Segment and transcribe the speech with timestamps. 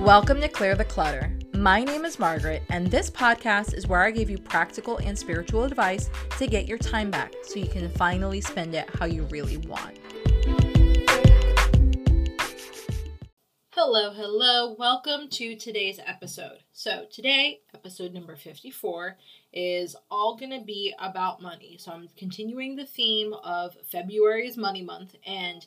[0.00, 1.30] Welcome to Clear the Clutter.
[1.52, 5.64] My name is Margaret, and this podcast is where I give you practical and spiritual
[5.64, 9.58] advice to get your time back so you can finally spend it how you really
[9.58, 9.98] want.
[13.72, 14.74] Hello, hello.
[14.78, 16.64] Welcome to today's episode.
[16.72, 19.18] So, today, episode number 54,
[19.52, 21.76] is all going to be about money.
[21.78, 25.66] So, I'm continuing the theme of February's money month and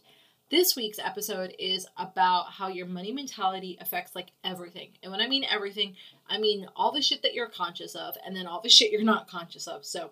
[0.53, 4.89] this week's episode is about how your money mentality affects like everything.
[5.01, 5.95] And when I mean everything,
[6.29, 9.01] I mean all the shit that you're conscious of and then all the shit you're
[9.01, 9.83] not conscious of.
[9.83, 10.11] So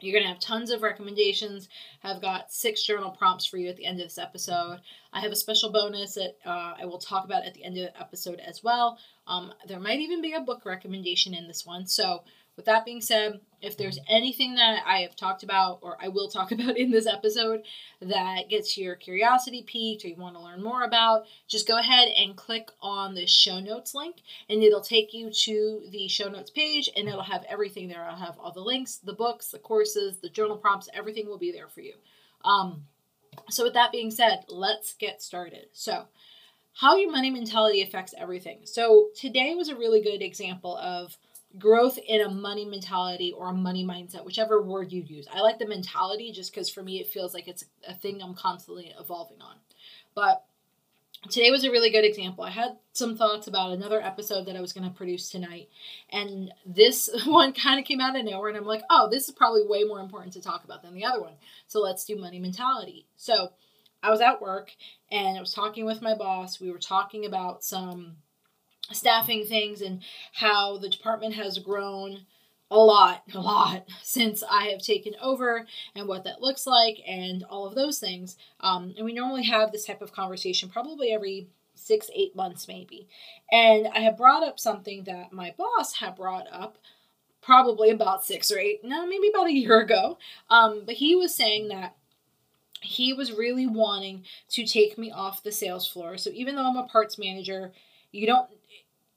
[0.00, 1.68] you're going to have tons of recommendations.
[2.02, 4.80] I've got six journal prompts for you at the end of this episode.
[5.12, 7.92] I have a special bonus that uh, I will talk about at the end of
[7.92, 8.98] the episode as well.
[9.26, 11.86] Um, there might even be a book recommendation in this one.
[11.86, 12.22] So
[12.58, 16.28] with that being said, if there's anything that I have talked about or I will
[16.28, 17.62] talk about in this episode
[18.02, 22.08] that gets your curiosity piqued or you want to learn more about, just go ahead
[22.08, 24.16] and click on the show notes link
[24.50, 28.02] and it'll take you to the show notes page and it'll have everything there.
[28.02, 31.52] I'll have all the links, the books, the courses, the journal prompts, everything will be
[31.52, 31.94] there for you.
[32.44, 32.82] Um,
[33.50, 35.66] so, with that being said, let's get started.
[35.72, 36.06] So,
[36.74, 38.60] how your money mentality affects everything.
[38.64, 41.16] So, today was a really good example of
[41.56, 45.26] growth in a money mentality or a money mindset, whichever word you use.
[45.32, 48.34] I like the mentality just because for me it feels like it's a thing I'm
[48.34, 49.56] constantly evolving on.
[50.14, 50.44] But
[51.30, 52.44] today was a really good example.
[52.44, 55.68] I had some thoughts about another episode that I was going to produce tonight,
[56.10, 59.34] and this one kind of came out of nowhere, and I'm like, oh, this is
[59.34, 61.34] probably way more important to talk about than the other one.
[61.66, 63.06] So let's do money mentality.
[63.16, 63.52] So
[64.02, 64.72] I was at work
[65.10, 66.60] and I was talking with my boss.
[66.60, 68.16] We were talking about some
[68.92, 70.02] staffing things and
[70.34, 72.20] how the department has grown
[72.70, 77.44] a lot, a lot since I have taken over and what that looks like and
[77.44, 78.36] all of those things.
[78.60, 83.08] Um, and we normally have this type of conversation probably every six, eight months, maybe.
[83.50, 86.78] And I have brought up something that my boss had brought up
[87.40, 90.18] probably about six or eight, no, maybe about a year ago.
[90.50, 91.96] Um, but he was saying that
[92.80, 96.16] he was really wanting to take me off the sales floor.
[96.16, 97.72] So even though I'm a parts manager,
[98.12, 98.48] you don't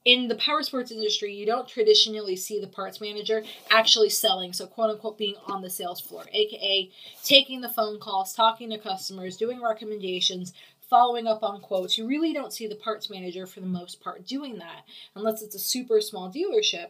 [0.04, 4.66] in the power sports industry, you don't traditionally see the parts manager actually selling, so
[4.66, 6.90] quote unquote being on the sales floor, aka
[7.22, 10.52] taking the phone calls, talking to customers, doing recommendations,
[10.90, 11.96] following up on quotes.
[11.96, 15.54] You really don't see the parts manager for the most part doing that unless it's
[15.54, 16.88] a super small dealership.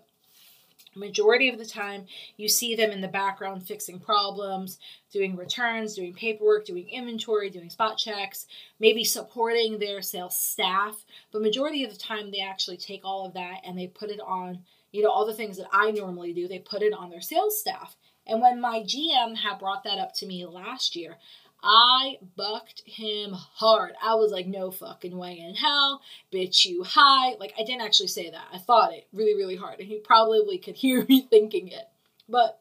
[0.95, 2.05] Majority of the time,
[2.37, 4.79] you see them in the background fixing problems,
[5.11, 8.47] doing returns, doing paperwork, doing inventory, doing spot checks,
[8.79, 11.05] maybe supporting their sales staff.
[11.31, 14.21] But majority of the time, they actually take all of that and they put it
[14.21, 14.59] on,
[14.93, 17.59] you know, all the things that I normally do, they put it on their sales
[17.59, 17.97] staff.
[18.27, 21.17] And when my GM had brought that up to me last year,
[21.63, 23.93] I bucked him hard.
[24.03, 26.03] I was like, no fucking way in hell,
[26.33, 27.35] bitch, you high.
[27.39, 28.47] Like, I didn't actually say that.
[28.53, 29.79] I thought it really, really hard.
[29.79, 31.89] And he probably could hear me thinking it.
[32.29, 32.61] But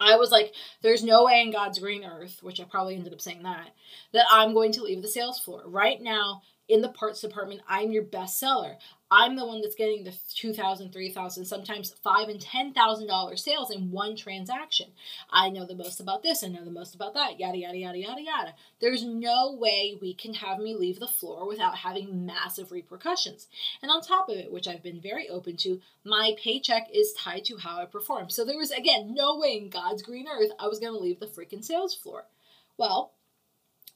[0.00, 0.52] I was like,
[0.82, 3.70] there's no way in God's green earth, which I probably ended up saying that,
[4.12, 5.62] that I'm going to leave the sales floor.
[5.66, 8.78] Right now, in the parts department, I'm your best seller.
[9.10, 13.06] I'm the one that's getting the two thousand, three thousand, sometimes five and ten thousand
[13.06, 14.88] dollar sales in one transaction.
[15.30, 16.42] I know the most about this.
[16.42, 17.38] I know the most about that.
[17.38, 18.54] Yada yada yada yada yada.
[18.80, 23.46] There's no way we can have me leave the floor without having massive repercussions.
[23.82, 27.44] And on top of it, which I've been very open to, my paycheck is tied
[27.46, 28.30] to how I perform.
[28.30, 31.20] So there was again no way in God's green earth I was going to leave
[31.20, 32.24] the freaking sales floor.
[32.78, 33.12] Well,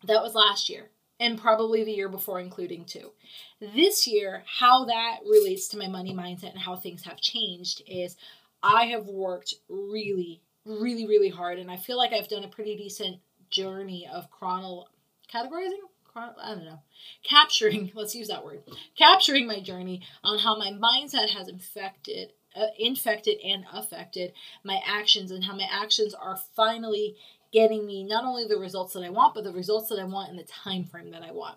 [0.05, 0.91] that was last year
[1.21, 3.13] and probably the year before, including too.
[3.61, 8.17] This year, how that relates to my money mindset and how things have changed is
[8.63, 12.77] I have worked really, really, really hard, and I feel like I've done a pretty
[12.77, 13.19] decent
[13.51, 14.85] journey of chronal
[15.33, 15.81] categorizing.
[16.17, 16.81] I don't know,
[17.23, 17.93] capturing.
[17.95, 18.63] Let's use that word.
[18.97, 24.33] Capturing my journey on how my mindset has infected uh, infected and affected
[24.65, 27.17] my actions and how my actions are finally
[27.53, 30.31] getting me not only the results that I want, but the results that I want
[30.31, 31.57] in the time frame that I want.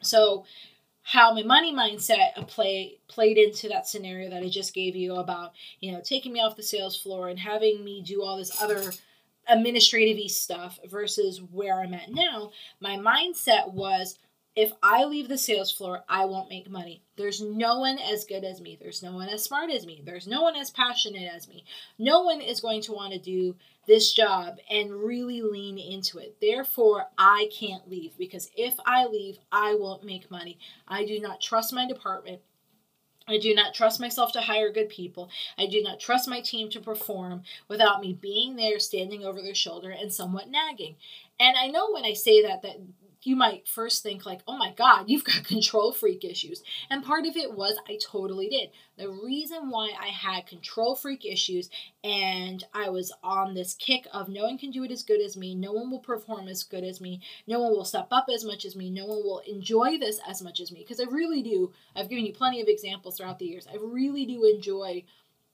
[0.00, 0.44] So
[1.02, 5.52] how my money mindset play played into that scenario that I just gave you about,
[5.80, 8.92] you know, taking me off the sales floor and having me do all this other
[9.48, 12.50] administrative stuff versus where I'm at now,
[12.80, 14.18] my mindset was
[14.58, 17.00] if I leave the sales floor, I won't make money.
[17.16, 18.76] There's no one as good as me.
[18.80, 20.02] There's no one as smart as me.
[20.04, 21.64] There's no one as passionate as me.
[21.96, 23.54] No one is going to want to do
[23.86, 26.38] this job and really lean into it.
[26.40, 30.58] Therefore, I can't leave because if I leave, I won't make money.
[30.88, 32.40] I do not trust my department.
[33.28, 35.30] I do not trust myself to hire good people.
[35.56, 39.54] I do not trust my team to perform without me being there, standing over their
[39.54, 40.96] shoulder, and somewhat nagging.
[41.38, 42.78] And I know when I say that, that
[43.22, 47.26] you might first think like, "Oh my god, you've got control freak issues." And part
[47.26, 48.70] of it was I totally did.
[48.96, 51.70] The reason why I had control freak issues
[52.02, 55.36] and I was on this kick of no one can do it as good as
[55.36, 58.44] me, no one will perform as good as me, no one will step up as
[58.44, 61.42] much as me, no one will enjoy this as much as me because I really
[61.42, 61.72] do.
[61.94, 63.66] I've given you plenty of examples throughout the years.
[63.72, 65.04] I really do enjoy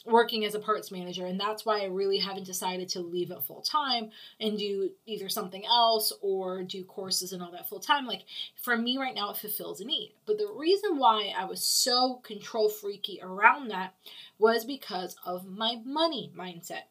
[0.04, 3.42] working as a parts manager and that's why i really haven't decided to leave it
[3.42, 8.06] full time and do either something else or do courses and all that full time
[8.06, 8.24] like
[8.54, 10.12] for me right now it fulfills a need.
[10.26, 13.94] But the reason why i was so control freaky around that
[14.38, 16.84] was because of my money mindset.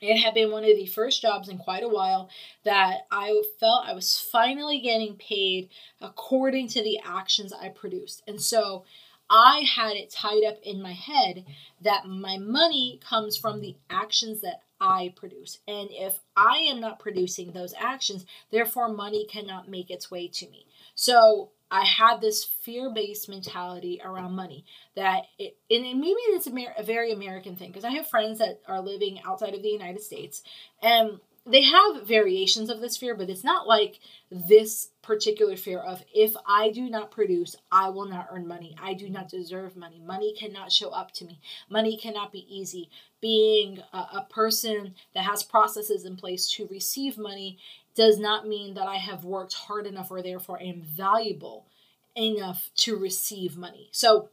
[0.00, 2.30] It had been one of the first jobs in quite a while
[2.64, 5.70] that I felt I was finally getting paid
[6.00, 8.22] according to the actions I produced.
[8.28, 8.84] And so
[9.30, 11.44] I had it tied up in my head
[11.82, 15.58] that my money comes from the actions that I produce.
[15.66, 20.48] And if I am not producing those actions, therefore money cannot make its way to
[20.48, 20.66] me.
[20.94, 24.64] So I had this fear based mentality around money
[24.96, 28.62] that it, and maybe it's a, a very American thing because I have friends that
[28.66, 30.42] are living outside of the United States
[30.82, 33.98] and they have variations of this fear, but it's not like
[34.30, 38.76] this particular fear of if I do not produce, I will not earn money.
[38.80, 40.00] I do not deserve money.
[40.04, 41.40] Money cannot show up to me.
[41.70, 42.90] Money cannot be easy.
[43.20, 47.58] Being a, a person that has processes in place to receive money
[47.94, 51.66] does not mean that I have worked hard enough or therefore am valuable
[52.14, 53.88] enough to receive money.
[53.92, 54.28] So,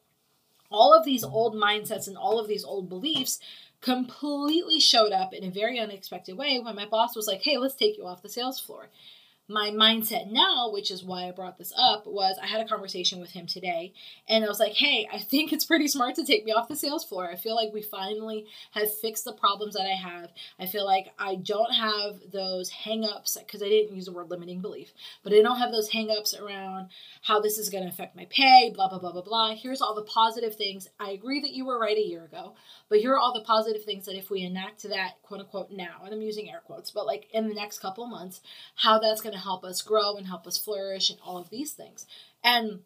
[0.72, 3.40] all of these old mindsets and all of these old beliefs
[3.86, 7.76] completely showed up in a very unexpected way when my boss was like, hey, let's
[7.76, 8.90] take you off the sales floor
[9.48, 13.20] my mindset now, which is why I brought this up, was I had a conversation
[13.20, 13.94] with him today
[14.28, 16.76] and I was like, hey, I think it's pretty smart to take me off the
[16.76, 17.30] sales floor.
[17.30, 20.32] I feel like we finally have fixed the problems that I have.
[20.60, 24.62] I feel like I don't have those hangups because I didn't use the word limiting
[24.62, 24.94] belief,
[25.24, 26.90] but I don't have those hangups around
[27.22, 29.56] how this is going to affect my pay, blah, blah, blah, blah, blah.
[29.56, 30.88] Here's all the positive things.
[31.00, 32.56] I agree that you were right a year ago,
[32.90, 36.02] but here are all the positive things that if we enact that, quote unquote, now,
[36.04, 38.42] and I'm using air quotes, but like in the next couple months,
[38.76, 41.72] how that's going to help us grow and help us flourish and all of these
[41.72, 42.06] things.
[42.44, 42.80] And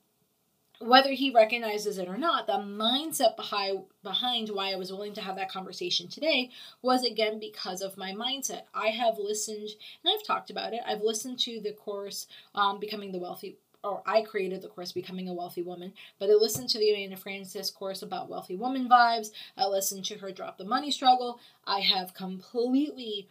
[0.79, 5.21] whether he recognizes it or not, the mindset behind behind why I was willing to
[5.21, 6.51] have that conversation today
[6.81, 8.63] was again because of my mindset.
[8.73, 9.69] I have listened
[10.03, 10.81] and I've talked about it.
[10.87, 15.29] I've listened to the course um, Becoming the Wealthy or I created the course Becoming
[15.29, 19.31] a Wealthy Woman, but I listened to the Amanda Frances course about wealthy woman vibes.
[19.57, 21.39] I listened to her Drop the Money Struggle.
[21.65, 23.29] I have completely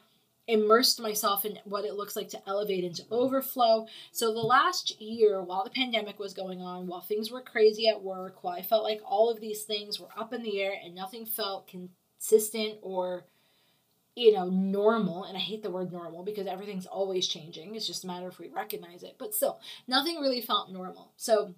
[0.49, 3.87] immersed myself in what it looks like to elevate into overflow.
[4.11, 8.03] So the last year, while the pandemic was going on, while things were crazy at
[8.03, 10.95] work, while I felt like all of these things were up in the air and
[10.95, 13.27] nothing felt consistent or
[14.17, 17.77] you know, normal, and I hate the word normal because everything's always changing.
[17.77, 19.15] It's just a matter if we recognize it.
[19.17, 21.13] But still, nothing really felt normal.
[21.17, 21.55] So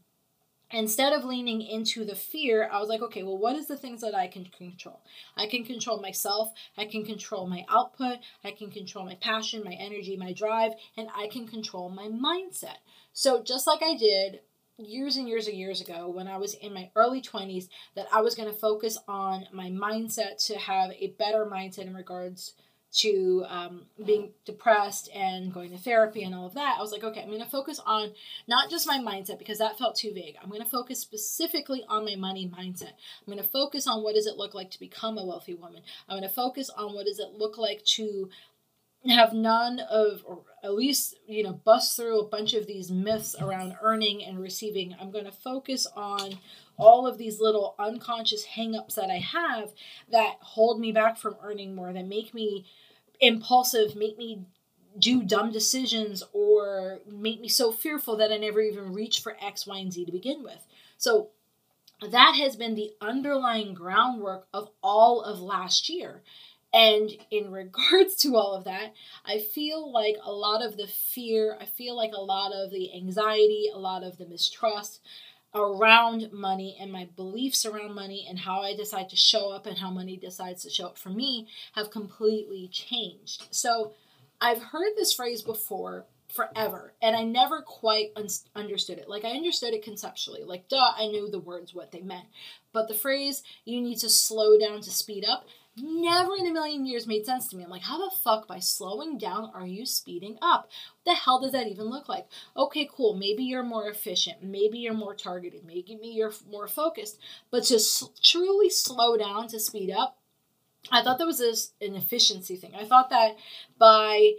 [0.72, 4.00] instead of leaning into the fear, I was like, okay, well, what is the things
[4.00, 5.00] that I can control?
[5.36, 9.74] I can control myself, I can control my output, I can control my passion, my
[9.74, 12.78] energy, my drive, and I can control my mindset.
[13.12, 14.40] So, just like I did
[14.78, 18.20] years and years and years ago when I was in my early 20s, that I
[18.22, 22.54] was going to focus on my mindset to have a better mindset in regards
[22.92, 27.04] to um, being depressed and going to therapy and all of that, I was like,
[27.04, 28.12] okay, I'm going to focus on
[28.48, 30.36] not just my mindset because that felt too vague.
[30.42, 32.92] I'm going to focus specifically on my money mindset.
[32.92, 35.82] I'm going to focus on what does it look like to become a wealthy woman.
[36.08, 38.28] I'm going to focus on what does it look like to
[39.08, 43.34] have none of, or at least, you know, bust through a bunch of these myths
[43.40, 44.94] around earning and receiving.
[45.00, 46.38] I'm going to focus on
[46.76, 49.70] all of these little unconscious hangups that I have
[50.10, 52.66] that hold me back from earning more, that make me
[53.20, 54.44] impulsive, make me
[54.98, 59.66] do dumb decisions, or make me so fearful that I never even reach for X,
[59.66, 60.66] Y, and Z to begin with.
[60.98, 61.28] So
[62.10, 66.22] that has been the underlying groundwork of all of last year.
[66.72, 68.92] And in regards to all of that,
[69.24, 72.94] I feel like a lot of the fear, I feel like a lot of the
[72.94, 75.00] anxiety, a lot of the mistrust,
[75.54, 79.76] around money and my beliefs around money and how I decide to show up and
[79.76, 83.48] how money decides to show up for me have completely changed.
[83.50, 83.92] So
[84.40, 89.08] I've heard this phrase before forever and I never quite un- understood it.
[89.08, 90.44] Like I understood it conceptually.
[90.44, 92.26] Like duh, I knew the words what they meant.
[92.72, 95.46] But the phrase you need to slow down to speed up
[95.76, 97.64] never in a million years made sense to me.
[97.64, 100.68] I'm like, how the fuck by slowing down are you speeding up?
[101.02, 102.26] What the hell does that even look like?
[102.56, 103.14] Okay, cool.
[103.14, 104.42] Maybe you're more efficient.
[104.42, 105.64] Maybe you're more targeted.
[105.64, 107.18] Maybe you're more focused.
[107.50, 107.80] But to
[108.22, 110.18] truly slow down to speed up,
[110.90, 112.72] I thought that was this, an efficiency thing.
[112.74, 113.36] I thought that
[113.78, 114.32] by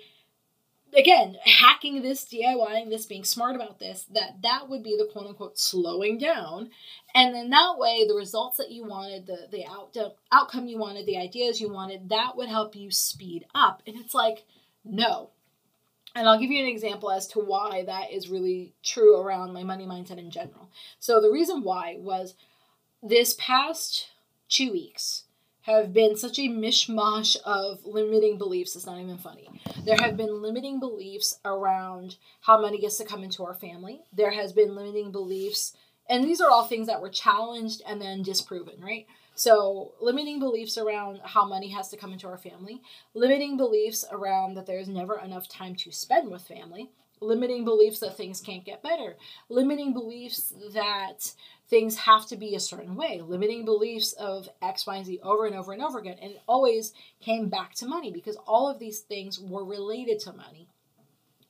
[0.93, 5.27] again, hacking this, DIYing this, being smart about this, that that would be the quote
[5.27, 6.69] unquote slowing down.
[7.13, 9.95] And then that way, the results that you wanted, the, the out,
[10.31, 13.81] outcome you wanted, the ideas you wanted, that would help you speed up.
[13.85, 14.45] And it's like,
[14.83, 15.29] no.
[16.13, 19.63] And I'll give you an example as to why that is really true around my
[19.63, 20.69] money mindset in general.
[20.99, 22.35] So, the reason why was
[23.01, 24.09] this past
[24.49, 25.23] two weeks,
[25.63, 28.75] have been such a mishmash of limiting beliefs.
[28.75, 29.47] It's not even funny.
[29.85, 34.01] There have been limiting beliefs around how money gets to come into our family.
[34.11, 35.73] There has been limiting beliefs,
[36.09, 39.05] and these are all things that were challenged and then disproven, right?
[39.35, 42.81] So, limiting beliefs around how money has to come into our family,
[43.13, 46.91] limiting beliefs around that there's never enough time to spend with family,
[47.21, 49.15] limiting beliefs that things can't get better,
[49.47, 51.33] limiting beliefs that
[51.71, 55.45] things have to be a certain way, limiting beliefs of X, Y, and Z over
[55.45, 56.17] and over and over again.
[56.21, 60.33] And it always came back to money because all of these things were related to
[60.33, 60.67] money.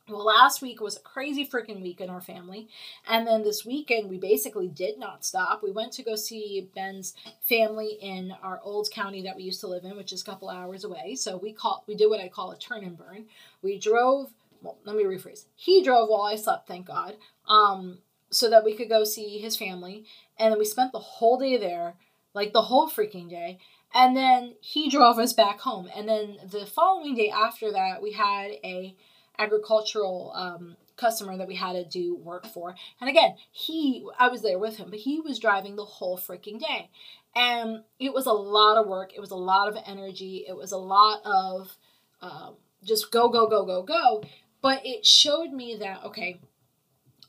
[0.07, 2.67] Well, last week was a crazy freaking week in our family.
[3.07, 5.63] And then this weekend, we basically did not stop.
[5.63, 9.67] We went to go see Ben's family in our old county that we used to
[9.67, 11.15] live in, which is a couple hours away.
[11.15, 13.25] So we call we did what I call a turn and burn.
[13.63, 14.29] We drove
[14.61, 15.45] well, let me rephrase.
[15.55, 17.15] He drove while I slept, thank God,
[17.47, 17.97] um,
[18.31, 20.05] so that we could go see his family.
[20.39, 21.95] And then we spent the whole day there,
[22.33, 23.59] like the whole freaking day.
[23.93, 25.89] And then he drove us back home.
[25.93, 28.95] And then the following day after that, we had a
[29.37, 32.75] agricultural um, customer that we had to do work for.
[33.01, 36.59] And again, he, I was there with him, but he was driving the whole freaking
[36.59, 36.89] day.
[37.35, 39.13] And it was a lot of work.
[39.15, 40.45] It was a lot of energy.
[40.47, 41.75] It was a lot of
[42.21, 44.23] um, just go, go, go, go, go.
[44.61, 46.39] But it showed me that, okay,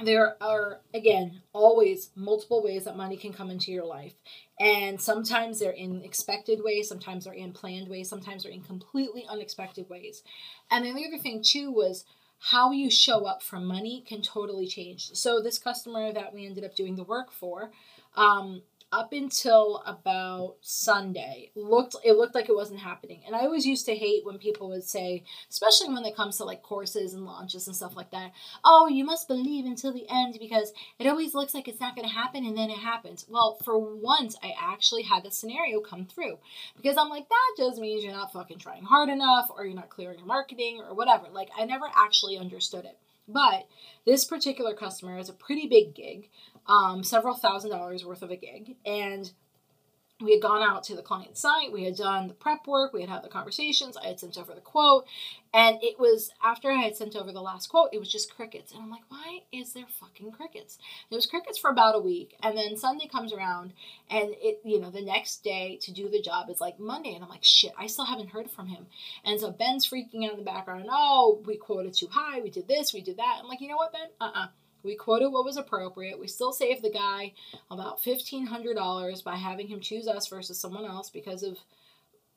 [0.04, 4.14] there are, again, always multiple ways that money can come into your life.
[4.60, 9.26] And sometimes they're in expected ways, sometimes they're in planned ways, sometimes they're in completely
[9.28, 10.22] unexpected ways.
[10.70, 12.04] And then the other thing, too, was
[12.38, 15.10] how you show up for money can totally change.
[15.14, 17.70] So, this customer that we ended up doing the work for,
[18.16, 23.22] um, up until about Sunday looked it looked like it wasn't happening.
[23.26, 26.44] And I always used to hate when people would say, especially when it comes to
[26.44, 28.32] like courses and launches and stuff like that,
[28.64, 32.06] oh, you must believe until the end because it always looks like it's not going
[32.06, 33.24] to happen and then it happens.
[33.28, 36.38] Well, for once I actually had the scenario come through
[36.76, 39.88] because I'm like that just means you're not fucking trying hard enough or you're not
[39.88, 41.28] clear in your marketing or whatever.
[41.32, 42.98] Like I never actually understood it.
[43.28, 43.68] But
[44.04, 46.28] this particular customer is a pretty big gig
[46.66, 48.76] um, several thousand dollars worth of a gig.
[48.84, 49.30] And
[50.22, 53.00] we had gone out to the client site, we had done the prep work, we
[53.00, 55.06] had had the conversations, I had sent over the quote,
[55.52, 58.72] and it was after I had sent over the last quote, it was just crickets.
[58.72, 60.78] And I'm like, why is there fucking crickets?
[61.10, 63.72] It was crickets for about a week, and then Sunday comes around,
[64.10, 67.24] and it, you know, the next day to do the job is like Monday, and
[67.24, 68.86] I'm like, shit, I still haven't heard from him.
[69.24, 72.68] And so Ben's freaking out in the background, oh, we quoted too high, we did
[72.68, 73.38] this, we did that.
[73.40, 74.08] I'm like, you know what, Ben?
[74.20, 74.44] Uh uh-uh.
[74.44, 74.48] uh
[74.82, 76.18] we quoted what was appropriate.
[76.18, 77.32] We still saved the guy
[77.70, 81.58] about $1,500 by having him choose us versus someone else because of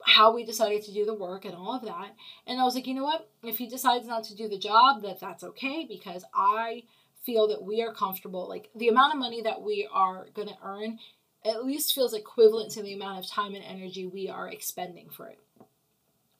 [0.04, 2.16] how we decided to do the work and all of that.
[2.46, 3.30] And I was like, you know what?
[3.44, 6.84] If he decides not to do the job, that that's okay because I
[7.26, 8.48] feel that we are comfortable.
[8.48, 11.00] Like the amount of money that we are going to earn
[11.44, 15.28] at least feels equivalent to the amount of time and energy we are expending for
[15.28, 15.40] it.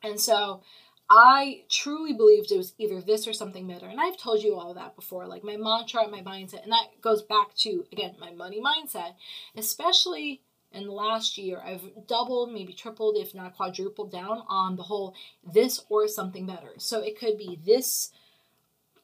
[0.04, 0.62] And so
[1.10, 3.86] I truly believed it was either this or something better.
[3.86, 6.64] And I've told you all of that before, like my mantra, my mindset.
[6.64, 9.14] And that goes back to, again, my money mindset,
[9.56, 11.62] especially in the last year.
[11.64, 16.74] I've doubled, maybe tripled, if not quadrupled down on the whole this or something better.
[16.78, 18.12] So it could be this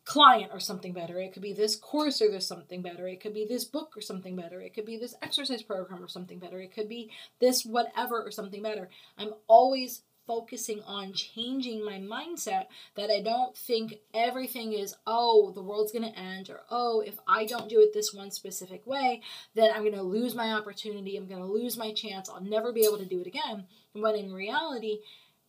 [0.03, 1.20] client or something better.
[1.20, 3.08] It could be this course or this something better.
[3.08, 4.60] It could be this book or something better.
[4.60, 6.60] It could be this exercise program or something better.
[6.60, 8.89] It could be this whatever or something better.
[9.20, 10.01] I'm always
[10.32, 16.10] focusing on changing my mindset that I don't think everything is, oh, the world's going
[16.10, 19.22] to end, or oh, if I don't do it this one specific way,
[19.56, 21.18] then I'm going to lose my opportunity.
[21.18, 22.30] I'm going to lose my chance.
[22.30, 23.66] I'll never be able to do it again.
[23.92, 25.00] When in reality,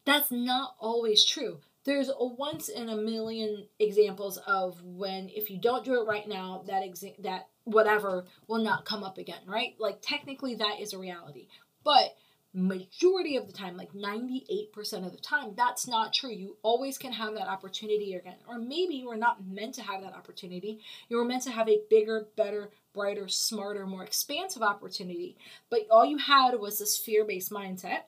[0.05, 1.61] that's not always true.
[1.85, 6.27] There's a once in a million examples of when if you don't do it right
[6.27, 9.77] now, that exa- that whatever will not come up again, right?
[9.79, 11.47] Like technically that is a reality.
[11.85, 12.17] But
[12.55, 16.31] majority of the time, like 98% of the time, that's not true.
[16.31, 18.37] You always can have that opportunity again.
[18.47, 20.81] Or maybe you were not meant to have that opportunity.
[21.09, 25.37] You were meant to have a bigger, better, brighter, smarter, more expansive opportunity.
[25.71, 28.03] But all you had was this fear based mindset.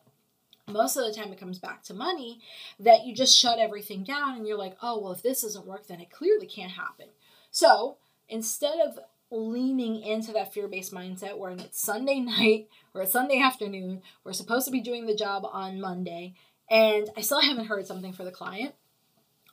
[0.66, 2.40] Most of the time, it comes back to money
[2.80, 5.86] that you just shut everything down and you're like, oh, well, if this doesn't work,
[5.86, 7.06] then it clearly can't happen.
[7.50, 7.98] So
[8.28, 8.98] instead of
[9.34, 14.32] leaning into that fear based mindset where it's Sunday night or it's Sunday afternoon, we're
[14.32, 16.34] supposed to be doing the job on Monday,
[16.70, 18.74] and I still haven't heard something for the client.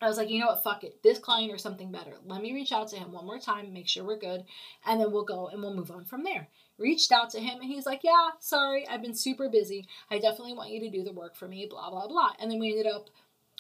[0.04, 1.04] I was like, you know what, fuck it.
[1.04, 2.14] This client or something better.
[2.26, 4.46] Let me reach out to him one more time, make sure we're good,
[4.86, 6.48] and then we'll go and we'll move on from there.
[6.80, 9.86] Reached out to him and he's like, yeah, sorry, I've been super busy.
[10.10, 12.32] I definitely want you to do the work for me, blah, blah, blah.
[12.40, 13.10] And then we ended up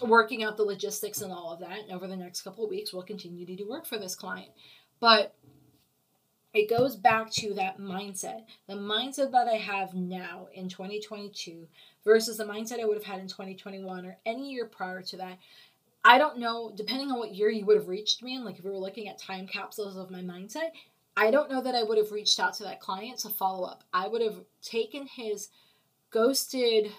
[0.01, 1.77] working out the logistics and all of that.
[1.83, 4.49] And over the next couple of weeks, we'll continue to do work for this client.
[4.99, 5.35] But
[6.53, 8.43] it goes back to that mindset.
[8.67, 11.67] The mindset that I have now in 2022
[12.03, 15.37] versus the mindset I would have had in 2021 or any year prior to that.
[16.03, 18.65] I don't know, depending on what year you would have reached me in, like if
[18.65, 20.71] we were looking at time capsules of my mindset,
[21.15, 23.83] I don't know that I would have reached out to that client to follow up.
[23.93, 25.49] I would have taken his
[26.09, 26.91] ghosted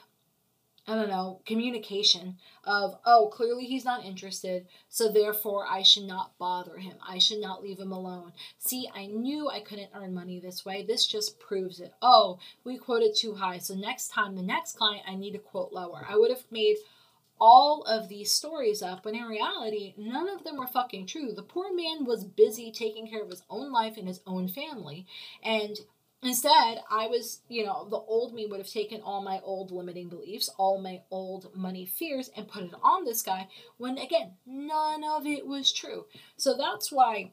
[0.86, 6.36] I don't know, communication of, oh, clearly he's not interested, so therefore I should not
[6.38, 6.96] bother him.
[7.06, 8.32] I should not leave him alone.
[8.58, 10.82] See, I knew I couldn't earn money this way.
[10.82, 11.94] This just proves it.
[12.02, 15.72] Oh, we quoted too high, so next time, the next client, I need to quote
[15.72, 16.04] lower.
[16.08, 16.78] I would have made
[17.40, 21.32] all of these stories up, but in reality, none of them were fucking true.
[21.32, 25.06] The poor man was busy taking care of his own life and his own family,
[25.44, 25.78] and
[26.24, 30.08] Instead, I was, you know, the old me would have taken all my old limiting
[30.08, 33.48] beliefs, all my old money fears, and put it on this guy
[33.78, 36.06] when, again, none of it was true.
[36.36, 37.32] So that's why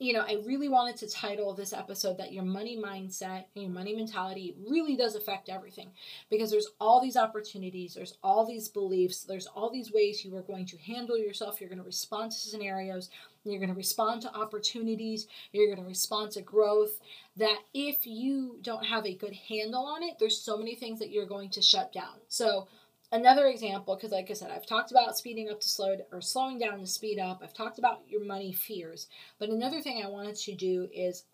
[0.00, 3.70] you know, I really wanted to title this episode that your money mindset and your
[3.70, 5.90] money mentality really does affect everything
[6.30, 10.42] because there's all these opportunities, there's all these beliefs, there's all these ways you are
[10.42, 11.60] going to handle yourself.
[11.60, 13.10] You're going to respond to scenarios,
[13.44, 16.98] you're going to respond to opportunities, you're going to respond to growth.
[17.36, 21.10] That if you don't have a good handle on it, there's so many things that
[21.10, 22.16] you're going to shut down.
[22.28, 22.68] So,
[23.12, 26.58] another example because like i said i've talked about speeding up to slow or slowing
[26.58, 27.40] down to speed up.
[27.42, 29.08] I've talked about your money fears.
[29.38, 31.24] But another thing i wanted to do is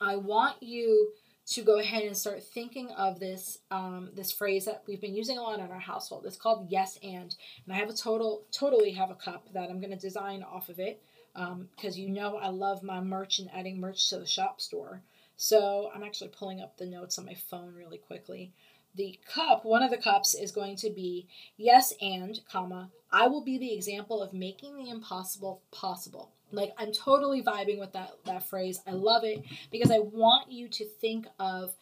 [0.00, 1.12] i want you
[1.46, 5.38] to go ahead and start thinking of this um, this phrase that we've been using
[5.38, 6.26] a lot in our household.
[6.26, 7.34] It's called yes and.
[7.64, 10.68] And i have a total totally have a cup that i'm going to design off
[10.68, 11.02] of it
[11.34, 15.02] because um, you know i love my merch and adding merch to the shop store.
[15.36, 18.52] So i'm actually pulling up the notes on my phone really quickly
[18.94, 23.42] the cup, one of the cups is going to be yes and, comma, I will
[23.42, 26.32] be the example of making the impossible possible.
[26.50, 28.80] Like I'm totally vibing with that that phrase.
[28.86, 31.74] I love it because I want you to think of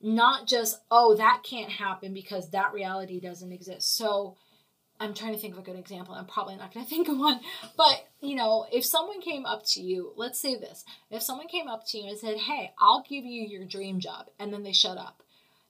[0.00, 3.96] not just oh that can't happen because that reality doesn't exist.
[3.96, 4.36] So
[4.98, 6.14] I'm trying to think of a good example.
[6.14, 7.40] I'm probably not going to think of one.
[7.76, 10.84] But, you know, if someone came up to you, let's say this.
[11.10, 14.28] If someone came up to you and said, "Hey, I'll give you your dream job."
[14.38, 15.22] And then they shut up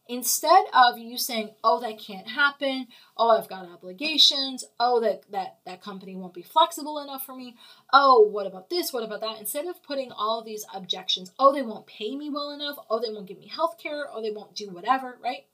[0.09, 2.89] instead of you saying oh that can't happen.
[3.17, 4.65] Oh i've got obligations.
[4.79, 7.57] Oh that that that company won't be flexible enough for me.
[7.93, 8.93] Oh what about this?
[8.93, 9.41] What about that?
[9.41, 12.77] Instead of putting all these objections oh they won't pay me well enough.
[12.91, 15.47] Oh they won't give me health care oh they won't do whatever right?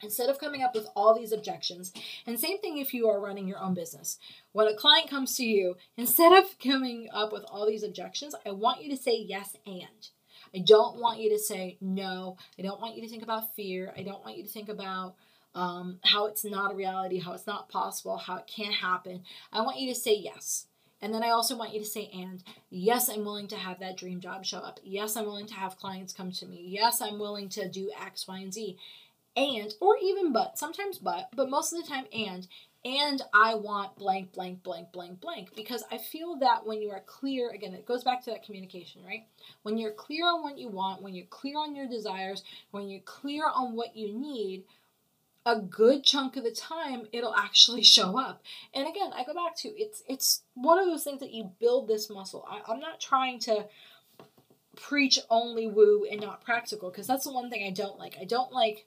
[0.00, 1.92] Instead of coming up with all these objections
[2.26, 4.18] and same thing if you are running your own business.
[4.52, 8.50] When a client comes to you instead of coming up with all these objections i
[8.50, 10.08] want you to say yes and
[10.56, 12.38] I don't want you to say no.
[12.58, 13.92] I don't want you to think about fear.
[13.96, 15.14] I don't want you to think about
[15.54, 19.22] um, how it's not a reality, how it's not possible, how it can't happen.
[19.52, 20.66] I want you to say yes.
[21.02, 23.98] And then I also want you to say, and yes, I'm willing to have that
[23.98, 24.80] dream job show up.
[24.82, 26.64] Yes, I'm willing to have clients come to me.
[26.66, 28.78] Yes, I'm willing to do X, Y, and Z.
[29.36, 32.48] And, or even but, sometimes but, but most of the time, and
[32.86, 35.48] and I want blank, blank, blank, blank, blank.
[35.56, 39.02] Because I feel that when you are clear, again, it goes back to that communication,
[39.04, 39.26] right?
[39.64, 43.00] When you're clear on what you want, when you're clear on your desires, when you're
[43.00, 44.62] clear on what you need,
[45.44, 48.44] a good chunk of the time it'll actually show up.
[48.72, 51.88] And again, I go back to it's it's one of those things that you build
[51.88, 52.46] this muscle.
[52.48, 53.66] I, I'm not trying to
[54.76, 58.16] preach only woo and not practical because that's the one thing I don't like.
[58.20, 58.86] I don't like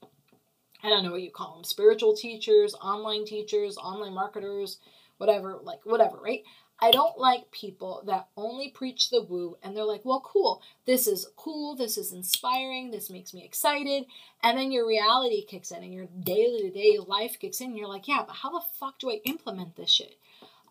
[0.84, 4.80] I don't know what you call them, spiritual teachers, online teachers, online marketers,
[5.18, 6.44] whatever, like whatever, right?
[6.82, 11.08] I don't like people that only preach the woo and they're like, well, cool, this
[11.08, 14.06] is cool, this is inspiring, this makes me excited.
[14.42, 17.72] And then your reality kicks in and your daily to day life kicks in.
[17.72, 20.18] And you're like, yeah, but how the fuck do I implement this shit?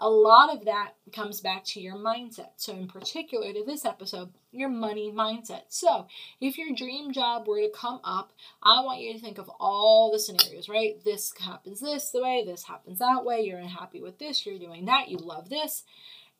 [0.00, 2.50] A lot of that comes back to your mindset.
[2.56, 5.62] So, in particular to this episode, your money mindset.
[5.68, 6.06] So,
[6.40, 8.32] if your dream job were to come up,
[8.62, 11.02] I want you to think of all the scenarios, right?
[11.04, 15.08] This happens this way, this happens that way, you're unhappy with this, you're doing that,
[15.08, 15.82] you love this.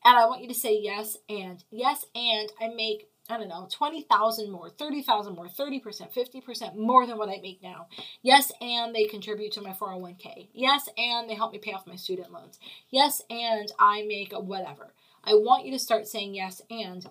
[0.05, 3.67] And I want you to say yes and yes and I make I don't know,
[3.71, 7.87] 20,000 more, 30,000 more, 30%, 50% more than what I make now.
[8.23, 10.47] Yes, and they contribute to my 401k.
[10.51, 12.57] Yes, and they help me pay off my student loans.
[12.89, 14.93] Yes, and I make whatever.
[15.23, 17.05] I want you to start saying yes and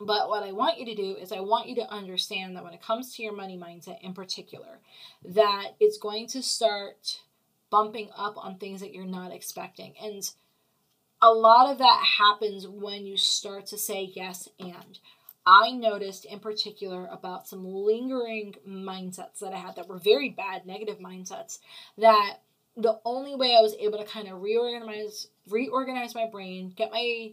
[0.00, 2.72] but what I want you to do is I want you to understand that when
[2.72, 4.78] it comes to your money mindset in particular,
[5.24, 7.20] that it's going to start
[7.68, 9.94] bumping up on things that you're not expecting.
[10.02, 10.28] And
[11.20, 14.98] a lot of that happens when you start to say yes and.
[15.50, 20.64] I noticed in particular about some lingering mindsets that I had that were very bad,
[20.64, 21.58] negative mindsets,
[21.98, 22.36] that
[22.76, 27.32] the only way I was able to kind of reorganize reorganize my brain, get my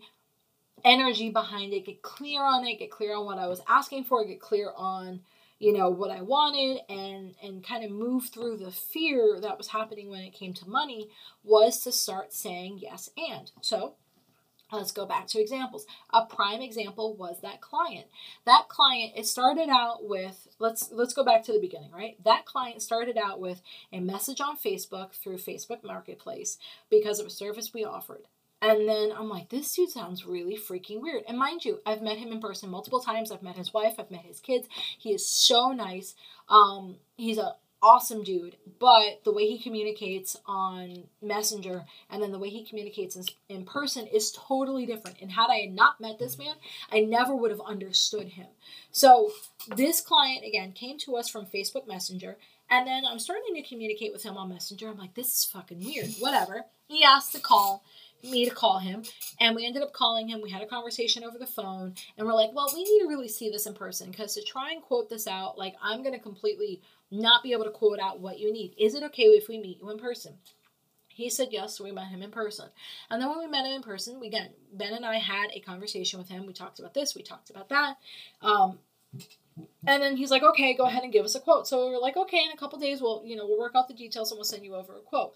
[0.84, 4.26] energy behind it, get clear on it, get clear on what I was asking for,
[4.26, 5.22] get clear on
[5.60, 9.68] you know what I wanted and and kind of move through the fear that was
[9.68, 11.10] happening when it came to money
[11.44, 13.52] was to start saying yes and.
[13.62, 13.94] So,
[14.72, 15.86] Let's go back to examples.
[16.12, 18.08] A prime example was that client.
[18.46, 22.22] That client it started out with let's let's go back to the beginning, right?
[22.26, 23.62] That client started out with
[23.94, 26.58] a message on Facebook through Facebook Marketplace
[26.90, 28.24] because of a service we offered.
[28.62, 31.24] And then I'm like, this dude sounds really freaking weird.
[31.28, 33.32] And mind you, I've met him in person multiple times.
[33.32, 34.68] I've met his wife, I've met his kids.
[34.98, 36.16] He is so nice.
[36.50, 42.40] Um, he's a awesome dude, but the way he communicates on Messenger and then the
[42.40, 45.18] way he communicates in, in person is totally different.
[45.22, 46.56] And had I not met this man,
[46.92, 48.48] I never would have understood him.
[48.92, 49.32] So
[49.76, 52.38] this client again came to us from Facebook Messenger,
[52.70, 54.90] and then I'm starting to communicate with him on Messenger.
[54.90, 56.10] I'm like, this is fucking weird.
[56.20, 56.66] Whatever.
[56.88, 57.84] He asked to call
[58.24, 59.04] me to call him
[59.40, 62.34] and we ended up calling him we had a conversation over the phone and we're
[62.34, 65.10] like well we need to really see this in person because to try and quote
[65.10, 68.52] this out like i'm going to completely not be able to quote out what you
[68.52, 68.74] need.
[68.78, 70.36] Is it okay if we meet you in person?
[71.08, 72.68] He said yes, so we met him in person.
[73.10, 75.60] And then when we met him in person, we again, Ben and I had a
[75.60, 76.46] conversation with him.
[76.46, 77.96] We talked about this, we talked about that.
[78.42, 78.80] Um,
[79.88, 81.68] and then he's like, okay, go ahead and give us a quote.
[81.68, 83.88] So we are like, okay, in a couple days, we'll, you know, we'll work out
[83.88, 85.34] the details and we'll send you over a quote.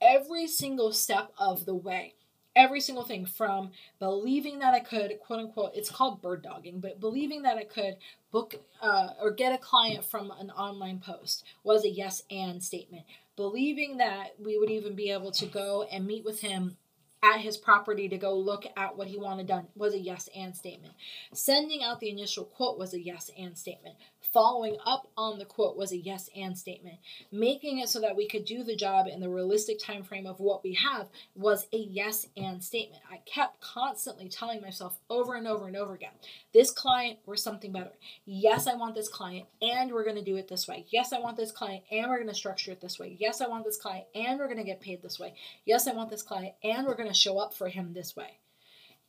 [0.00, 2.14] Every single step of the way,
[2.58, 7.00] every single thing from believing that I could, quote unquote, it's called bird dogging, but
[7.00, 7.96] believing that I could
[8.32, 13.04] book uh, or get a client from an online post was a yes and statement.
[13.36, 16.76] Believing that we would even be able to go and meet with him
[17.22, 20.56] at his property to go look at what he wanted done was a yes and
[20.56, 20.94] statement.
[21.32, 23.96] Sending out the initial quote was a yes and statement
[24.32, 26.96] following up on the quote was a yes and statement.
[27.32, 30.40] Making it so that we could do the job in the realistic time frame of
[30.40, 33.02] what we have was a yes and statement.
[33.10, 36.12] I kept constantly telling myself over and over and over again,
[36.52, 37.92] this client or something better.
[38.26, 40.86] Yes, I want this client and we're going to do it this way.
[40.90, 43.16] Yes, I want this client and we're going to structure it this way.
[43.18, 45.34] Yes, I want this client and we're going to get paid this way.
[45.64, 48.38] Yes, I want this client and we're going to show up for him this way.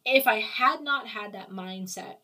[0.05, 2.17] If I had not had that mindset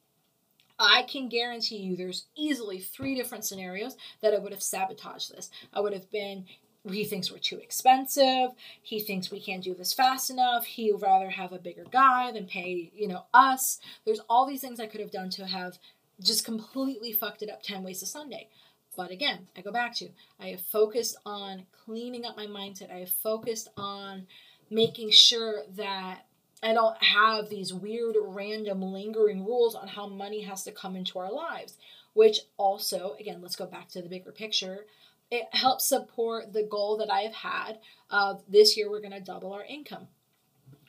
[0.78, 5.50] I can guarantee you there's easily three different scenarios that I would have sabotaged this.
[5.74, 6.46] I would have been
[6.92, 8.52] he thinks we're too expensive.
[8.84, 10.66] He thinks we can't do this fast enough.
[10.66, 13.80] He would rather have a bigger guy than pay, you know, us.
[14.06, 15.80] There's all these things I could have done to have
[16.22, 18.50] just completely fucked it up 10 ways to Sunday.
[18.96, 20.10] But again, I go back to
[20.40, 22.94] I have focused on cleaning up my mindset.
[22.94, 24.28] I have focused on
[24.70, 26.26] making sure that
[26.64, 31.20] I don't have these weird, random, lingering rules on how money has to come into
[31.20, 31.78] our lives,
[32.14, 34.86] which also, again, let's go back to the bigger picture.
[35.30, 39.20] It helps support the goal that I have had of this year we're going to
[39.20, 40.08] double our income.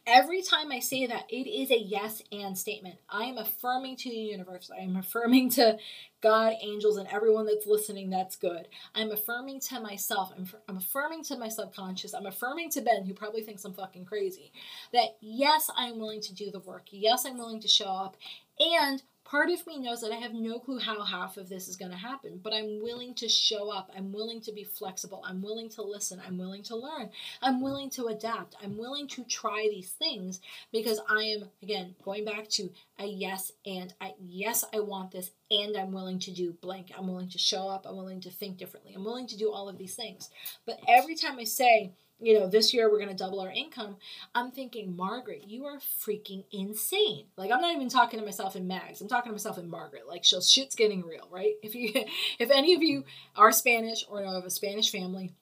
[0.09, 2.99] Every time I say that, it is a yes and statement.
[3.09, 4.71] I am affirming to the universe.
[4.73, 5.79] I am affirming to
[6.21, 8.69] God, angels, and everyone that's listening that's good.
[8.95, 10.33] I'm affirming to myself.
[10.37, 12.15] I'm, I'm affirming to my subconscious.
[12.15, 14.53] I'm affirming to Ben, who probably thinks I'm fucking crazy,
[14.93, 16.87] that yes, I'm willing to do the work.
[16.91, 18.17] Yes, I'm willing to show up.
[18.61, 21.77] And Part of me knows that I have no clue how half of this is
[21.77, 23.91] going to happen, but I'm willing to show up.
[23.97, 25.21] I'm willing to be flexible.
[25.27, 26.23] I'm willing to listen.
[26.25, 27.11] I'm willing to learn.
[27.43, 28.55] I'm willing to adapt.
[28.63, 33.51] I'm willing to try these things because I am, again, going back to a yes
[33.67, 36.93] and I, yes, I want this and I'm willing to do blank.
[36.97, 37.85] I'm willing to show up.
[37.85, 38.93] I'm willing to think differently.
[38.95, 40.31] I'm willing to do all of these things.
[40.67, 43.97] But every time I say, you know, this year we're going to double our income.
[44.35, 47.27] I'm thinking, Margaret, you are freaking insane.
[47.37, 49.01] Like, I'm not even talking to myself in Mags.
[49.01, 50.09] I'm talking to myself in Margaret.
[50.09, 51.55] Like, so shit's getting real, right?
[51.63, 51.93] If you,
[52.39, 55.35] if any of you are Spanish or know of a Spanish family,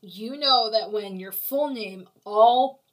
[0.00, 2.83] you know that when your full name all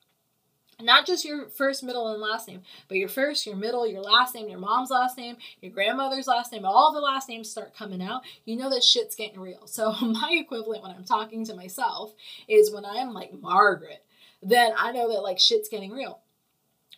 [0.84, 4.36] not just your first, middle, and last name, but your first, your middle, your last
[4.36, 8.02] name, your mom's last name, your grandmother's last name, all the last names start coming
[8.02, 9.68] out, you know that shit's getting real.
[9.68, 12.14] So my equivalent when I'm talking to myself
[12.48, 14.04] is when I'm like Margaret,
[14.42, 16.20] then I know that like shit's getting real.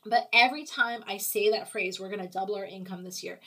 [0.06, 3.40] But every time I say that phrase, we're going to double our income this year,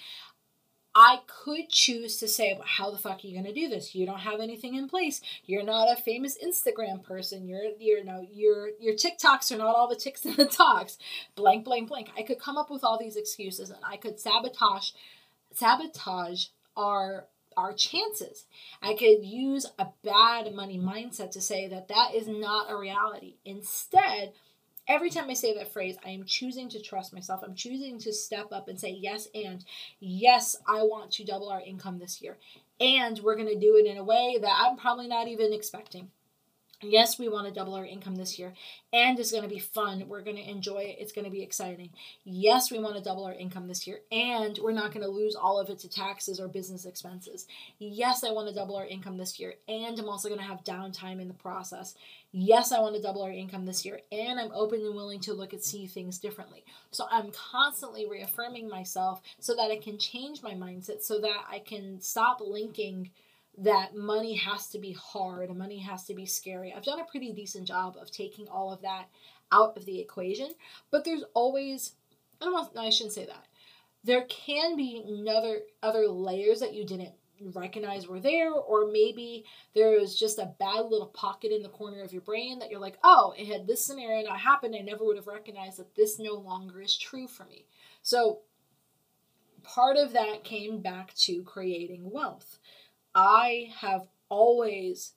[0.98, 3.94] I could choose to say, well, how the fuck are you going to do this?
[3.94, 5.20] You don't have anything in place.
[5.44, 7.46] You're not a famous Instagram person.
[7.46, 10.96] You're, you're, no, your, your TikToks are not all the ticks and the talks.
[11.34, 12.08] Blank, blank, blank.
[12.16, 14.92] I could come up with all these excuses and I could sabotage,
[15.52, 17.26] sabotage our
[17.58, 18.44] our chances.
[18.82, 23.36] I could use a bad money mindset to say that that is not a reality.
[23.46, 24.34] Instead,
[24.88, 27.42] every time I say that phrase, I am choosing to trust myself.
[27.42, 29.64] I'm choosing to step up and say, yes, and
[30.00, 32.38] yes, I want to double our income this year.
[32.80, 36.10] And we're going to do it in a way that I'm probably not even expecting.
[36.88, 38.54] Yes, we want to double our income this year,
[38.92, 40.04] and it's going to be fun.
[40.08, 40.96] We're going to enjoy it.
[41.00, 41.90] It's going to be exciting.
[42.24, 45.34] Yes, we want to double our income this year, and we're not going to lose
[45.34, 47.46] all of it to taxes or business expenses.
[47.78, 50.64] Yes, I want to double our income this year, and I'm also going to have
[50.64, 51.94] downtime in the process.
[52.32, 55.34] Yes, I want to double our income this year, and I'm open and willing to
[55.34, 56.64] look at see things differently.
[56.90, 61.58] So I'm constantly reaffirming myself so that I can change my mindset, so that I
[61.58, 63.10] can stop linking
[63.58, 66.72] that money has to be hard, money has to be scary.
[66.74, 69.06] I've done a pretty decent job of taking all of that
[69.52, 70.50] out of the equation,
[70.90, 71.92] but there's always
[72.40, 73.46] I don't know, I shouldn't say that.
[74.04, 79.98] There can be another other layers that you didn't recognize were there, or maybe there
[79.98, 82.98] was just a bad little pocket in the corner of your brain that you're like,
[83.04, 86.34] oh, it had this scenario not happened, I never would have recognized that this no
[86.34, 87.66] longer is true for me.
[88.02, 88.40] So
[89.62, 92.58] part of that came back to creating wealth.
[93.16, 95.14] I have always,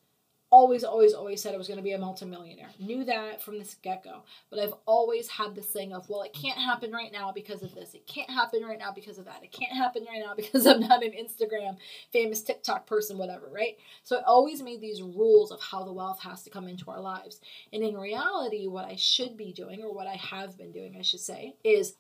[0.52, 2.70] always, always, always said I was going to be a multimillionaire.
[2.80, 4.24] Knew that from the get go.
[4.50, 7.76] But I've always had this thing of, well, it can't happen right now because of
[7.76, 7.94] this.
[7.94, 9.44] It can't happen right now because of that.
[9.44, 11.76] It can't happen right now because I'm not an Instagram
[12.14, 13.76] famous TikTok person, whatever, right?
[14.06, 17.02] So I always made these rules of how the wealth has to come into our
[17.02, 17.42] lives.
[17.74, 21.02] And in reality, what I should be doing, or what I have been doing, I
[21.02, 21.96] should say, is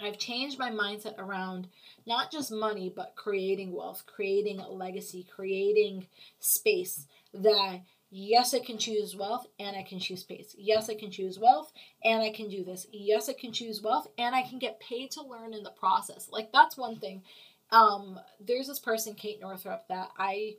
[0.00, 1.68] I've changed my mindset around
[2.06, 6.06] not just money, but creating wealth, creating a legacy, creating
[6.40, 7.80] space that
[8.10, 10.54] yes, I can choose wealth and I can choose space.
[10.58, 11.72] Yes, I can choose wealth
[12.04, 12.86] and I can do this.
[12.92, 16.28] Yes, I can choose wealth and I can get paid to learn in the process.
[16.30, 17.22] Like that's one thing.
[17.70, 20.56] Um, there's this person, Kate Northrup, that I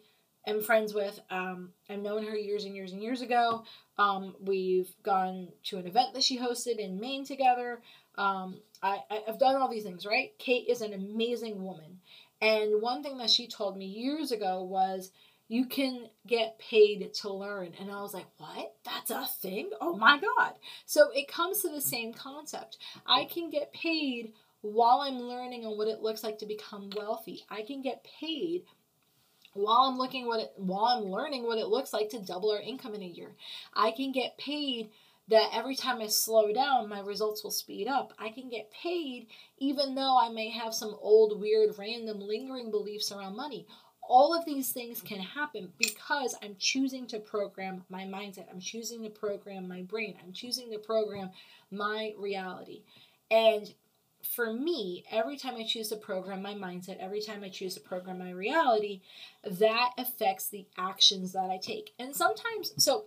[0.48, 1.20] am friends with.
[1.30, 3.64] Um, I've known her years and years and years ago.
[3.98, 7.82] Um, we've gone to an event that she hosted in Maine together.
[8.18, 10.32] Um, I, I've done all these things, right?
[10.38, 12.00] Kate is an amazing woman.
[12.42, 15.12] And one thing that she told me years ago was,
[15.48, 17.74] you can get paid to learn.
[17.80, 18.74] And I was like, what?
[18.84, 19.70] That's a thing?
[19.80, 20.54] Oh my God.
[20.86, 22.78] So it comes to the same concept.
[23.06, 27.46] I can get paid while I'm learning on what it looks like to become wealthy.
[27.50, 28.64] I can get paid
[29.54, 32.60] while I'm looking what it, while I'm learning what it looks like to double our
[32.60, 33.36] income in a year.
[33.74, 34.90] I can get paid
[35.28, 38.14] that every time I slow down, my results will speed up.
[38.20, 43.12] I can get paid even though I may have some old, weird, random, lingering beliefs
[43.12, 43.66] around money.
[44.08, 48.46] All of these things can happen because I'm choosing to program my mindset.
[48.52, 50.16] I'm choosing to program my brain.
[50.24, 51.32] I'm choosing to program
[51.72, 52.84] my reality.
[53.32, 53.74] And
[54.22, 57.80] for me, every time I choose to program my mindset, every time I choose to
[57.80, 59.02] program my reality,
[59.44, 61.94] that affects the actions that I take.
[61.98, 63.06] And sometimes, so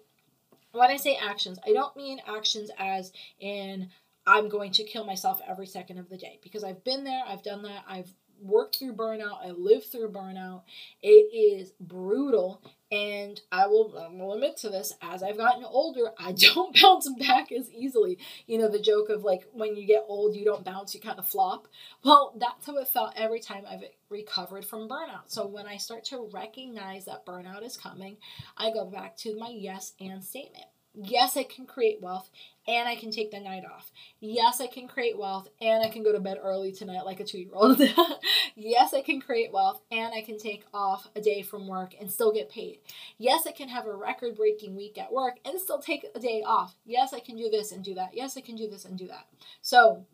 [0.72, 3.90] when I say actions, I don't mean actions as in
[4.26, 7.42] I'm going to kill myself every second of the day because I've been there, I've
[7.42, 10.62] done that, I've worked through burnout, and live through burnout.
[11.03, 16.12] It is brutal and I will, I will admit to this, as I've gotten older,
[16.18, 18.18] I don't bounce back as easily.
[18.46, 21.18] You know, the joke of like when you get old, you don't bounce, you kind
[21.18, 21.68] of flop.
[22.03, 25.27] Well, that's how it felt every time I've recovered from burnout.
[25.27, 28.16] So when I start to recognize that burnout is coming,
[28.57, 30.66] I go back to my yes and statement.
[31.00, 32.28] Yes, I can create wealth
[32.66, 33.92] and I can take the night off.
[34.18, 37.24] Yes, I can create wealth and I can go to bed early tonight like a
[37.24, 37.80] two year old.
[38.56, 42.11] yes, I can create wealth and I can take off a day from work and
[42.11, 42.80] still get paid.
[43.16, 46.42] Yes, I can have a record breaking week at work and still take a day
[46.44, 46.74] off.
[46.84, 48.11] Yes, I can do this and do that.
[48.14, 49.26] Yes, I can do this and do that.
[49.62, 50.04] So,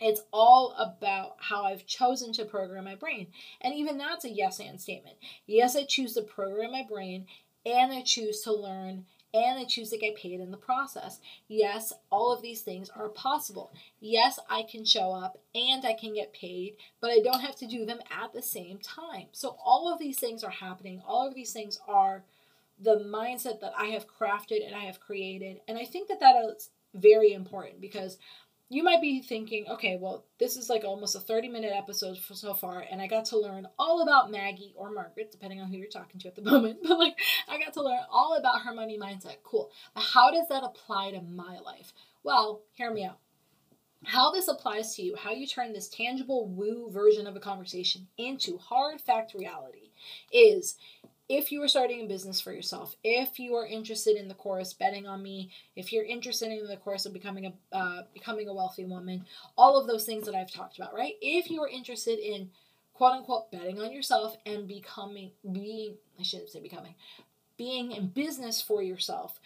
[0.00, 3.26] it's all about how I've chosen to program my brain.
[3.60, 5.16] And even that's a yes and statement.
[5.46, 7.26] Yes, I choose to program my brain
[7.66, 11.20] and I choose to learn and I choose to get paid in the process.
[11.48, 13.72] Yes, all of these things are possible.
[14.00, 17.66] Yes, I can show up and I can get paid, but I don't have to
[17.66, 19.26] do them at the same time.
[19.32, 21.02] So, all of these things are happening.
[21.06, 22.24] All of these things are
[22.82, 25.60] the mindset that I have crafted and I have created.
[25.68, 28.18] And I think that that is very important because
[28.72, 32.54] you might be thinking, okay, well, this is like almost a 30 minute episode so
[32.54, 35.88] far, and I got to learn all about Maggie or Margaret, depending on who you're
[35.88, 36.78] talking to at the moment.
[36.82, 39.38] But like, I got to learn all about her money mindset.
[39.42, 39.70] Cool.
[39.92, 41.92] But how does that apply to my life?
[42.22, 43.18] Well, hear me out.
[44.04, 48.06] How this applies to you, how you turn this tangible woo version of a conversation
[48.16, 49.90] into hard fact reality,
[50.32, 50.76] is
[51.30, 54.72] if you are starting a business for yourself, if you are interested in the course
[54.72, 58.52] betting on me, if you're interested in the course of becoming a uh, becoming a
[58.52, 59.24] wealthy woman,
[59.56, 61.14] all of those things that I've talked about, right?
[61.22, 62.50] If you are interested in
[62.94, 66.96] quote unquote betting on yourself and becoming being I shouldn't say becoming
[67.56, 69.38] being in business for yourself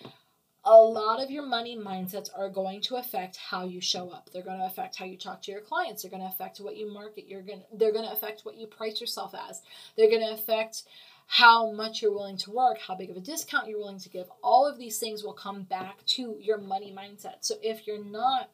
[0.66, 4.30] a lot of your money mindsets are going to affect how you show up.
[4.32, 6.02] They're going to affect how you talk to your clients.
[6.02, 7.28] They're going to affect what you market.
[7.28, 9.60] You're going to, they're going to affect what you price yourself as.
[9.96, 10.84] They're going to affect
[11.26, 14.26] how much you're willing to work, how big of a discount you're willing to give.
[14.42, 17.36] All of these things will come back to your money mindset.
[17.40, 18.50] So if you're not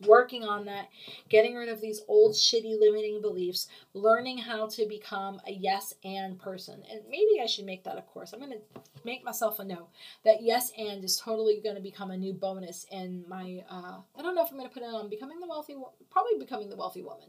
[0.00, 0.88] working on that,
[1.28, 6.38] getting rid of these old shitty limiting beliefs, learning how to become a yes and
[6.38, 6.82] person.
[6.90, 8.32] And maybe I should make that a course.
[8.32, 9.88] I'm going to make myself a note
[10.24, 14.22] that yes and is totally going to become a new bonus in my uh I
[14.22, 15.76] don't know if I'm going to put it on becoming the wealthy
[16.10, 17.28] probably becoming the wealthy woman.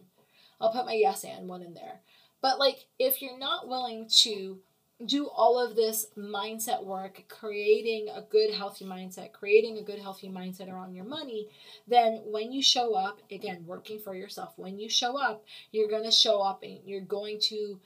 [0.59, 1.99] I'll put my yes and one in there.
[2.45, 4.59] But like if you're not willing to
[5.03, 10.29] do all of this mindset work, creating a good, healthy mindset, creating a good, healthy
[10.29, 11.49] mindset around your money,
[11.87, 16.03] then when you show up, again, working for yourself, when you show up, you're going
[16.03, 17.79] to show up and you're going to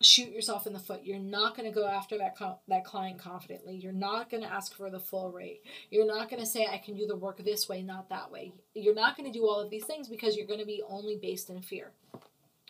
[0.00, 1.04] shoot yourself in the foot.
[1.04, 3.76] You're not going to go after that co- that client confidently.
[3.76, 5.60] You're not going to ask for the full rate.
[5.90, 8.54] You're not going to say I can do the work this way, not that way.
[8.72, 11.18] You're not going to do all of these things because you're going to be only
[11.20, 11.92] based in fear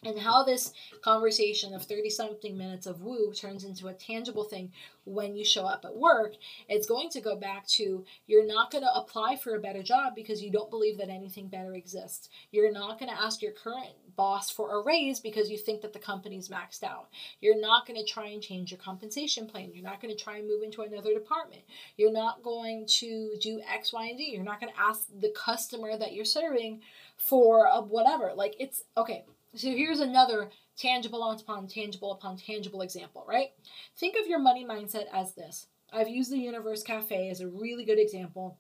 [0.05, 4.73] and how this conversation of 30 something minutes of woo turns into a tangible thing
[5.05, 6.35] when you show up at work
[6.69, 10.15] it's going to go back to you're not going to apply for a better job
[10.15, 12.29] because you don't believe that anything better exists.
[12.51, 15.93] You're not going to ask your current boss for a raise because you think that
[15.93, 17.09] the company's maxed out.
[17.41, 19.71] You're not going to try and change your compensation plan.
[19.73, 21.63] You're not going to try and move into another department.
[21.97, 24.31] You're not going to do x y and z.
[24.33, 26.81] You're not going to ask the customer that you're serving
[27.17, 28.33] for a whatever.
[28.35, 33.51] Like it's okay so here's another tangible upon tangible upon tangible example, right?
[33.97, 35.67] Think of your money mindset as this.
[35.93, 38.59] I've used the Universe Cafe as a really good example.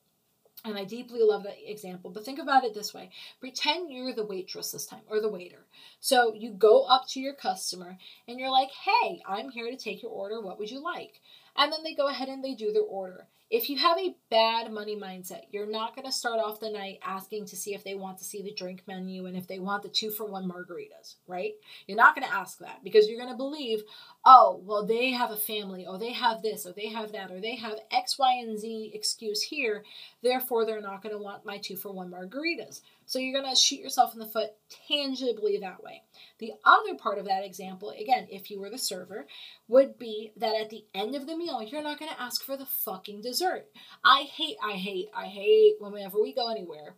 [0.65, 2.11] And I deeply love that example.
[2.11, 5.67] But think about it this way pretend you're the waitress this time or the waiter.
[6.01, 10.03] So you go up to your customer and you're like, hey, I'm here to take
[10.03, 10.41] your order.
[10.41, 11.21] What would you like?
[11.57, 13.27] And then they go ahead and they do their order.
[13.51, 16.99] If you have a bad money mindset, you're not going to start off the night
[17.03, 19.83] asking to see if they want to see the drink menu and if they want
[19.83, 21.53] the two for one margaritas, right?
[21.87, 23.83] You're not going to ask that because you're going to believe,
[24.31, 27.41] oh, well, they have a family, or they have this, or they have that, or
[27.41, 29.85] they have X, Y, and Z excuse here.
[30.23, 32.83] Therefore, they're not going to want my two for one margaritas.
[33.07, 34.51] So you're going to shoot yourself in the foot
[34.87, 36.03] tangibly that way.
[36.41, 39.27] The other part of that example, again, if you were the server,
[39.67, 42.59] would be that at the end of the meal, you're not going to ask for
[42.59, 43.65] the fucking dessert.
[44.05, 46.97] I hate, I hate, I hate whenever we go anywhere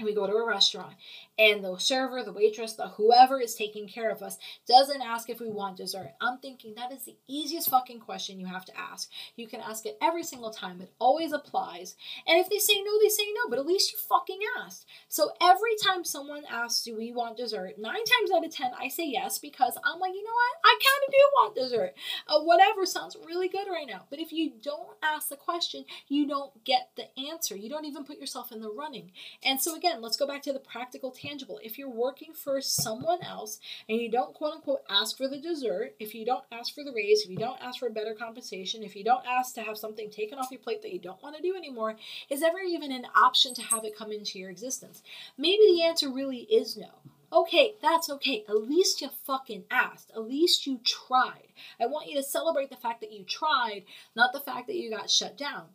[0.00, 0.94] and we go to a restaurant
[1.40, 4.36] and the server, the waitress, the whoever is taking care of us
[4.68, 6.12] doesn't ask if we want dessert.
[6.20, 9.08] I'm thinking that is the easiest fucking question you have to ask.
[9.36, 10.82] You can ask it every single time.
[10.82, 11.96] It always applies.
[12.26, 14.84] And if they say no, they say no, but at least you fucking asked.
[15.08, 18.88] So every time someone asks, "Do we want dessert?" 9 times out of 10 I
[18.88, 20.58] say yes because I'm like, "You know what?
[20.62, 21.94] I kind of do want dessert."
[22.26, 24.04] Uh, whatever sounds really good right now.
[24.10, 27.56] But if you don't ask the question, you don't get the answer.
[27.56, 29.12] You don't even put yourself in the running.
[29.42, 31.60] And so again, again, let's go back to the practical, tangible.
[31.62, 35.94] If you're working for someone else and you don't quote unquote ask for the dessert,
[35.98, 38.94] if you don't ask for the raise, if you don't ask for better compensation, if
[38.94, 41.42] you don't ask to have something taken off your plate that you don't want to
[41.42, 41.96] do anymore,
[42.28, 45.02] is ever even an option to have it come into your existence?
[45.36, 46.90] Maybe the answer really is no.
[47.32, 48.44] Okay, that's okay.
[48.48, 50.10] At least you fucking asked.
[50.14, 51.52] At least you tried.
[51.80, 53.84] I want you to celebrate the fact that you tried,
[54.16, 55.66] not the fact that you got shut down.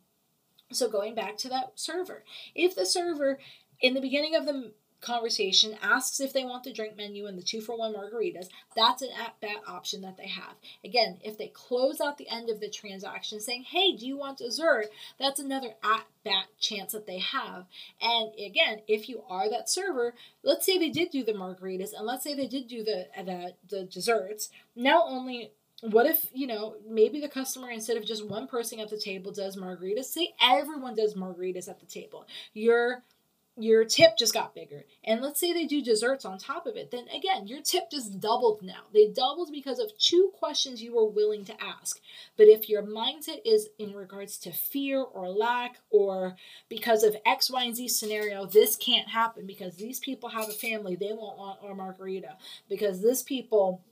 [0.72, 2.24] So, going back to that server,
[2.54, 3.38] if the server
[3.80, 7.42] in the beginning of the conversation asks if they want the drink menu and the
[7.42, 10.54] two for one margaritas that's an at bat option that they have.
[10.84, 14.38] Again if they close out the end of the transaction saying hey do you want
[14.38, 14.86] dessert?
[15.18, 17.66] that's another at bat chance that they have.
[18.00, 22.06] And again if you are that server let's say they did do the margaritas and
[22.06, 24.48] let's say they did do the the, the desserts.
[24.74, 28.88] Now only what if you know maybe the customer instead of just one person at
[28.88, 30.06] the table does margaritas?
[30.06, 32.26] Say everyone does margaritas at the table.
[32.54, 33.02] You're
[33.58, 34.84] your tip just got bigger.
[35.04, 38.20] And let's say they do desserts on top of it, then again, your tip just
[38.20, 38.82] doubled now.
[38.92, 41.98] They doubled because of two questions you were willing to ask.
[42.36, 46.36] But if your mindset is in regards to fear or lack, or
[46.68, 50.52] because of X, Y, and Z scenario, this can't happen because these people have a
[50.52, 52.36] family, they won't want a margarita.
[52.68, 53.82] Because this people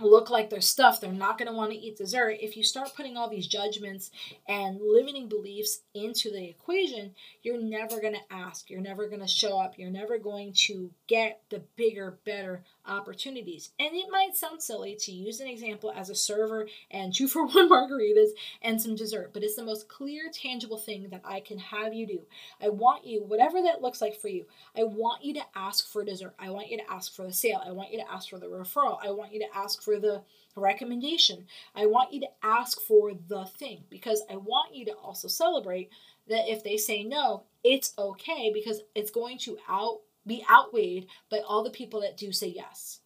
[0.00, 2.36] look like they're stuffed, they're not going to want to eat dessert.
[2.40, 4.10] If you start putting all these judgments
[4.46, 9.26] and limiting beliefs into the equation, you're never going to ask, you're never going to
[9.26, 13.70] show up, you're never going to get the bigger, better opportunities.
[13.78, 17.46] And it might sound silly to use an example as a server and two for
[17.46, 18.30] one margaritas
[18.62, 22.06] and some dessert, but it's the most clear, tangible thing that I can have you
[22.06, 22.20] do.
[22.60, 26.04] I want you, whatever that looks like for you, I want you to ask for
[26.04, 26.34] dessert.
[26.38, 27.62] I want you to ask for the sale.
[27.64, 28.98] I want you to ask for the referral.
[29.02, 30.22] I want you to ask for the
[30.56, 31.46] recommendation.
[31.74, 35.90] I want you to ask for the thing because I want you to also celebrate
[36.28, 41.38] that if they say no, it's okay because it's going to out be outweighed by
[41.38, 43.00] all the people that do say yes.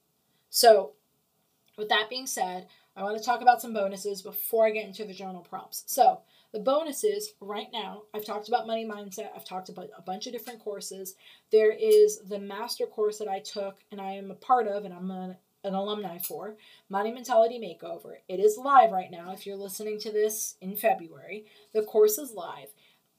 [0.49, 0.93] So,
[1.77, 2.67] with that being said,
[2.97, 5.85] I want to talk about some bonuses before I get into the journal prompts.
[5.87, 6.21] So,
[6.53, 10.33] the bonuses right now, I've talked about money mindset, I've talked about a bunch of
[10.33, 11.15] different courses.
[11.53, 14.93] There is the master course that I took and I am a part of, and
[14.93, 16.57] I'm a an alumni for,
[16.89, 18.17] Money Mentality Makeover.
[18.29, 21.47] It is live right now if you're listening to this in February.
[21.75, 22.69] The course is live.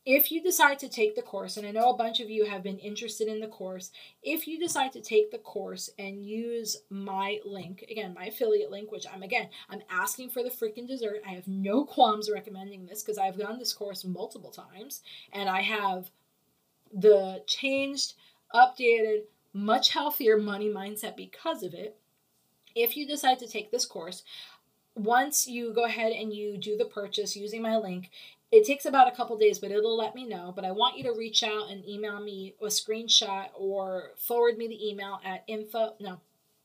[0.06, 2.64] If you decide to take the course, and I know a bunch of you have
[2.64, 3.92] been interested in the course,
[4.24, 8.92] if you decide to take the course and use my link, again, my affiliate link,
[8.92, 11.22] which I'm again, I'm asking for the freaking dessert.
[11.28, 15.62] I have no qualms recommending this because I've done this course multiple times and I
[15.62, 16.10] have
[16.92, 18.16] the changed,
[18.56, 19.24] updated,
[19.54, 21.98] much healthier money mindset because of it
[22.76, 24.24] if you decide to take this course,
[24.96, 28.10] once you go ahead and you do the purchase using my link,
[28.52, 30.52] it takes about a couple days, but it'll let me know.
[30.54, 34.68] But I want you to reach out and email me a screenshot or forward me
[34.68, 35.94] the email at info.
[36.00, 36.20] No,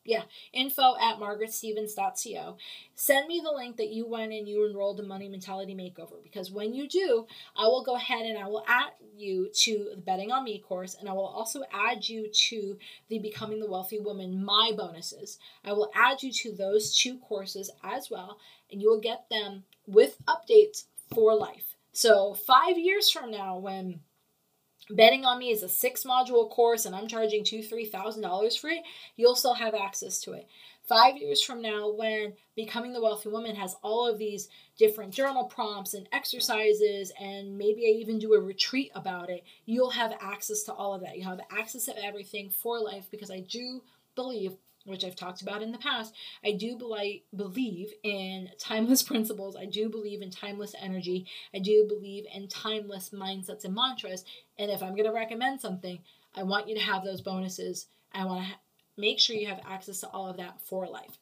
[0.07, 0.22] yeah,
[0.53, 2.57] info at margaretstevens.co.
[2.95, 6.51] Send me the link that you went and you enrolled in Money Mentality Makeover because
[6.51, 7.26] when you do,
[7.57, 10.97] I will go ahead and I will add you to the Betting on Me course
[10.99, 12.78] and I will also add you to
[13.09, 15.39] the Becoming the Wealthy Woman My bonuses.
[15.64, 18.39] I will add you to those two courses as well
[18.70, 21.76] and you will get them with updates for life.
[21.97, 24.01] So, five years from now, when
[24.90, 28.55] betting on me is a six module course and i'm charging two three thousand dollars
[28.55, 28.84] for it
[29.16, 30.47] you'll still have access to it.
[30.84, 35.44] Five years from now when becoming the wealthy woman has all of these different journal
[35.47, 40.62] prompts and exercises and maybe i even do a retreat about it you'll have access
[40.64, 41.16] to all of that.
[41.16, 43.82] You have access to everything for life because i do
[44.14, 44.53] believe
[44.87, 46.14] which I've talked about in the past,
[46.45, 46.78] I do
[47.34, 49.57] believe in timeless principles.
[49.57, 51.26] I do believe in timeless energy.
[51.55, 54.24] I do believe in timeless mindsets and mantras.
[54.59, 56.01] And if I'm going to recommend something,
[56.34, 57.87] I want you to have those bonuses.
[58.12, 58.61] I want to ha-
[58.97, 61.18] make sure you have access to all of that for life.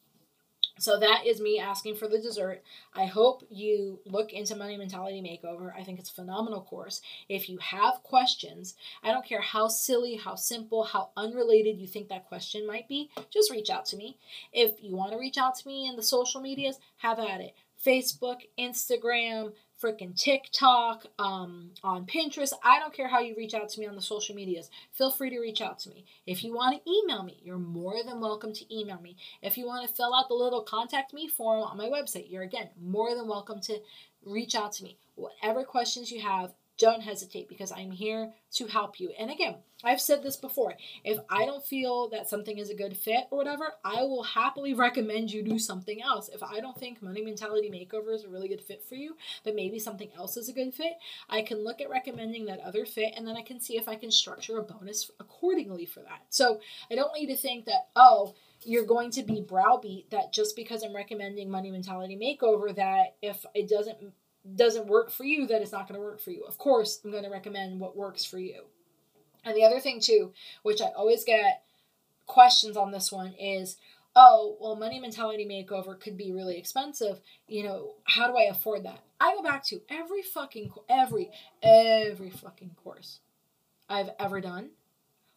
[0.79, 2.63] So that is me asking for the dessert.
[2.95, 5.73] I hope you look into Money Mentality Makeover.
[5.79, 7.01] I think it's a phenomenal course.
[7.29, 12.09] If you have questions, I don't care how silly, how simple, how unrelated you think
[12.09, 14.19] that question might be, just reach out to me.
[14.53, 17.55] If you want to reach out to me in the social medias, have at it.
[17.85, 19.53] Facebook, Instagram,
[19.85, 22.55] freaking TikTok, um, on Pinterest.
[22.63, 24.71] I don't care how you reach out to me on the social medias.
[24.93, 26.07] Feel free to reach out to me.
[26.27, 29.17] If you want to email me, you're more than welcome to email me.
[29.43, 32.45] If you want to fill out the little contact me form on my website, you're
[32.45, 33.79] again more than welcome to
[34.25, 34.97] reach out to me.
[35.17, 39.13] Whatever questions you have, don't hesitate because I'm here to help you.
[39.19, 40.75] And again, I've said this before.
[41.05, 44.75] If I don't feel that something is a good fit or whatever, I will happily
[44.75, 46.31] recommend you do something else.
[46.33, 49.55] If I don't think Money Mentality Makeover is a really good fit for you, but
[49.55, 50.95] maybe something else is a good fit,
[51.29, 53.97] I can look at recommending that other fit and then I can see if I
[53.97, 56.23] can structure a bonus accordingly for that.
[56.31, 56.61] So
[56.91, 58.35] I don't want you to think that, oh,
[58.67, 63.45] you're going to be browbeat that just because I'm recommending Money Mentality Makeover, that if
[63.55, 63.99] it doesn't
[64.57, 66.45] doesn't work for you, that it's not going to work for you.
[66.45, 68.65] Of course, I'm going to recommend what works for you.
[69.45, 70.33] And the other thing, too,
[70.63, 71.63] which I always get
[72.27, 73.77] questions on this one is
[74.17, 77.21] oh, well, money mentality makeover could be really expensive.
[77.49, 79.01] You know, how do I afford that?
[79.21, 81.31] I go back to every fucking, every,
[81.63, 83.21] every fucking course
[83.89, 84.71] I've ever done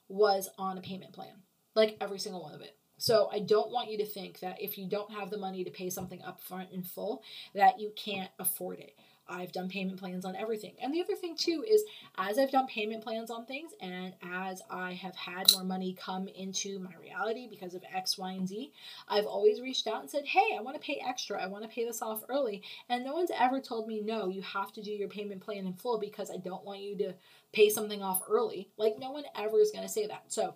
[0.08, 1.42] was on a payment plan.
[1.76, 2.77] Like every single one of it.
[2.98, 5.72] So I don't want you to think that if you don't have the money to
[5.72, 7.24] pay something upfront in full,
[7.54, 8.96] that you can't afford it.
[9.30, 10.74] I've done payment plans on everything.
[10.82, 11.84] And the other thing too is
[12.18, 16.28] as I've done payment plans on things and as I have had more money come
[16.30, 18.72] into my reality because of X, Y, and Z,
[19.08, 21.42] I've always reached out and said, Hey, I want to pay extra.
[21.42, 22.64] I want to pay this off early.
[22.90, 25.74] And no one's ever told me, No, you have to do your payment plan in
[25.74, 27.14] full because I don't want you to
[27.54, 28.70] pay something off early.
[28.78, 30.26] Like, no one ever is going to say that.
[30.28, 30.56] So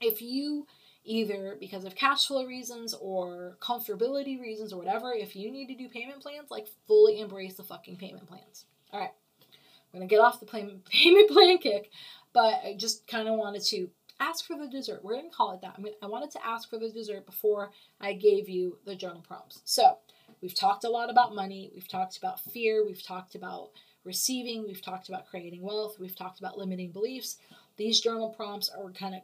[0.00, 0.66] if you
[1.04, 5.74] either because of cash flow reasons or comfortability reasons or whatever, if you need to
[5.74, 8.66] do payment plans, like fully embrace the fucking payment plans.
[8.92, 9.12] All right,
[9.92, 10.46] I'm gonna get off the
[10.90, 11.90] payment plan kick,
[12.32, 13.90] but I just kind of wanted to
[14.20, 15.00] ask for the dessert.
[15.02, 15.74] We're going to call it that.
[15.76, 19.24] I mean, I wanted to ask for the dessert before I gave you the journal
[19.26, 19.60] prompts.
[19.64, 19.98] So,
[20.40, 21.70] we've talked a lot about money.
[21.74, 22.84] We've talked about fear.
[22.84, 23.70] We've talked about
[24.04, 24.64] receiving.
[24.66, 25.96] We've talked about creating wealth.
[25.98, 27.38] We've talked about limiting beliefs.
[27.76, 29.22] These journal prompts are kind of,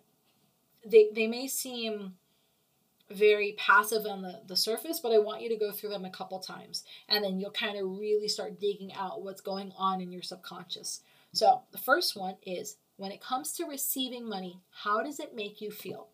[0.84, 2.14] they, they may seem
[3.10, 6.10] very passive on the, the surface, but I want you to go through them a
[6.10, 6.84] couple times.
[7.08, 11.00] And then you'll kind of really start digging out what's going on in your subconscious.
[11.32, 15.60] So, the first one is when it comes to receiving money, how does it make
[15.60, 16.08] you feel?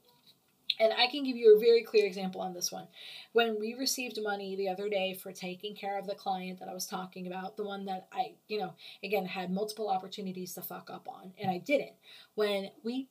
[0.79, 2.87] And I can give you a very clear example on this one.
[3.33, 6.75] When we received money the other day for taking care of the client that I
[6.75, 10.91] was talking about, the one that I, you know, again, had multiple opportunities to fuck
[10.91, 11.95] up on, and I didn't.
[12.35, 13.09] When we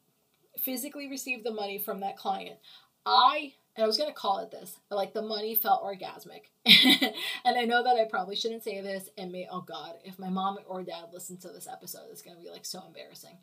[0.59, 2.57] physically received the money from that client,
[3.05, 6.49] I and I was gonna call it this, like the money felt orgasmic.
[7.45, 10.29] and I know that I probably shouldn't say this, and may oh god, if my
[10.29, 13.37] mom or dad listen to this episode, it's gonna be like so embarrassing.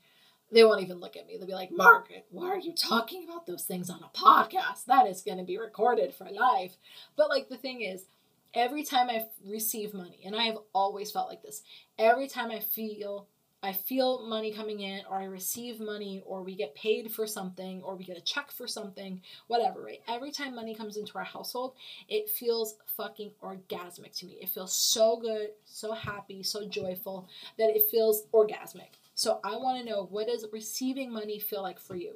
[0.51, 1.37] They won't even look at me.
[1.37, 4.85] They'll be like, Margaret, why are you talking about those things on a podcast?
[4.87, 6.77] That is gonna be recorded for life.
[7.17, 8.07] But like the thing is,
[8.55, 11.63] every time I receive money, and I have always felt like this,
[11.99, 13.29] every time I feel
[13.65, 17.81] I feel money coming in, or I receive money, or we get paid for something,
[17.83, 20.03] or we get a check for something, whatever, right?
[20.09, 21.75] Every time money comes into our household,
[22.09, 24.39] it feels fucking orgasmic to me.
[24.41, 28.99] It feels so good, so happy, so joyful that it feels orgasmic.
[29.15, 32.15] So I want to know what does receiving money feel like for you?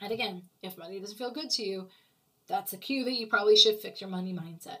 [0.00, 1.88] And again, if money doesn't feel good to you,
[2.48, 4.78] that's a cue that you probably should fix your money mindset.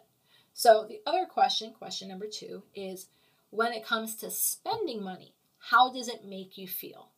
[0.54, 3.06] So the other question, question number two, is
[3.50, 7.10] when it comes to spending money, how does it make you feel?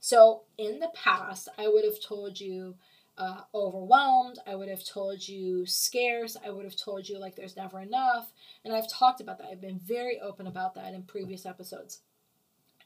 [0.00, 2.74] So, in the past, I would have told you
[3.16, 7.56] uh, overwhelmed, I would have told you scarce, I would have told you like there's
[7.56, 8.32] never enough.
[8.64, 9.48] And I've talked about that.
[9.50, 12.00] I've been very open about that in previous episodes.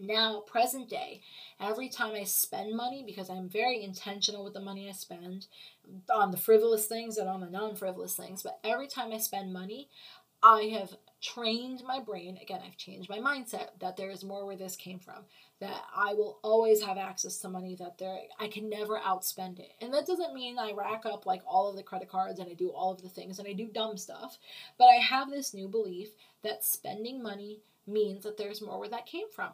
[0.00, 1.22] Now, present day,
[1.58, 5.48] every time I spend money, because I'm very intentional with the money I spend
[6.14, 9.52] on the frivolous things and on the non frivolous things, but every time I spend
[9.52, 9.88] money,
[10.40, 14.56] I have trained my brain again i've changed my mindset that there is more where
[14.56, 15.24] this came from
[15.60, 19.72] that i will always have access to money that there i can never outspend it.
[19.80, 22.54] And that doesn't mean i rack up like all of the credit cards and i
[22.54, 24.38] do all of the things and i do dumb stuff
[24.78, 26.10] but i have this new belief
[26.42, 29.50] that spending money means that there's more where that came from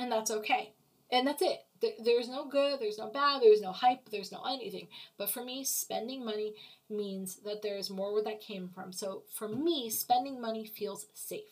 [0.00, 0.72] and that's okay
[1.10, 1.60] and that's it
[2.02, 4.88] there's no good there's no bad there's no hype there's no anything
[5.18, 6.54] but for me spending money
[6.88, 8.92] means that there is more where that came from.
[8.92, 11.42] So for me, spending money feels safe.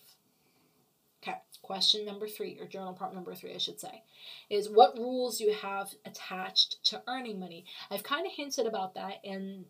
[1.22, 4.02] Okay, question number three, or journal prompt number three, I should say,
[4.50, 7.64] is what rules you have attached to earning money?
[7.90, 9.64] I've kind of hinted about that in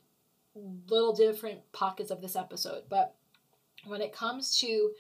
[0.89, 3.15] little different pockets of this episode, but
[3.87, 4.91] when it comes to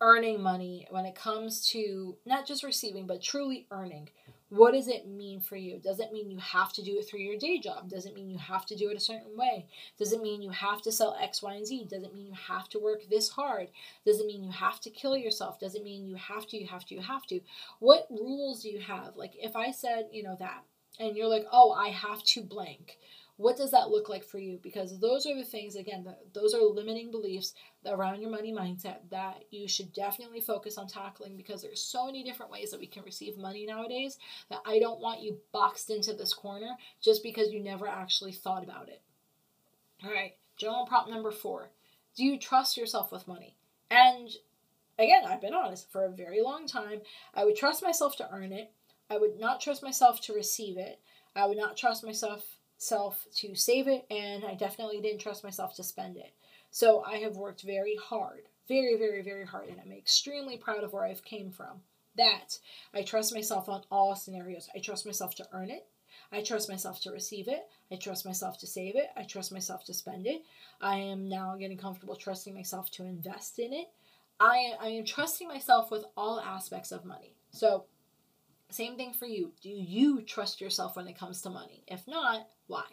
[0.00, 4.08] earning money, when it comes to not just receiving, but truly earning,
[4.50, 5.80] what does it mean for you?
[5.82, 7.88] Does it mean you have to do it through your day job?
[7.88, 9.66] Does it mean you have to do it a certain way?
[9.98, 11.86] Does it mean you have to sell X, Y, and Z?
[11.90, 13.68] Does it mean you have to work this hard?
[14.04, 15.58] Does it mean you have to kill yourself?
[15.58, 17.40] Does it mean you have to, you have to, you have to?
[17.80, 19.16] What rules do you have?
[19.16, 20.62] Like if I said, you know, that,
[21.00, 22.98] and you're like, oh, I have to blank
[23.36, 24.60] what does that look like for you?
[24.62, 27.54] Because those are the things, again, those are limiting beliefs
[27.84, 32.22] around your money mindset that you should definitely focus on tackling because there's so many
[32.22, 34.18] different ways that we can receive money nowadays
[34.50, 38.62] that I don't want you boxed into this corner just because you never actually thought
[38.62, 39.02] about it.
[40.04, 41.70] All right, general prop number four
[42.16, 43.56] Do you trust yourself with money?
[43.90, 44.30] And
[44.96, 47.00] again, I've been honest, for a very long time,
[47.34, 48.70] I would trust myself to earn it.
[49.10, 51.00] I would not trust myself to receive it.
[51.34, 52.44] I would not trust myself
[52.78, 56.32] self to save it, and I definitely didn't trust myself to spend it.
[56.70, 60.92] So I have worked very hard, very, very, very hard, and I'm extremely proud of
[60.92, 61.82] where I've came from.
[62.16, 62.58] That
[62.92, 64.68] I trust myself on all scenarios.
[64.74, 65.86] I trust myself to earn it.
[66.32, 67.66] I trust myself to receive it.
[67.90, 69.08] I trust myself to save it.
[69.16, 70.42] I trust myself to spend it.
[70.80, 73.88] I am now getting comfortable trusting myself to invest in it.
[74.40, 77.36] I, I am trusting myself with all aspects of money.
[77.50, 77.84] So
[78.74, 79.52] same thing for you.
[79.62, 81.84] Do you trust yourself when it comes to money?
[81.86, 82.84] If not, why?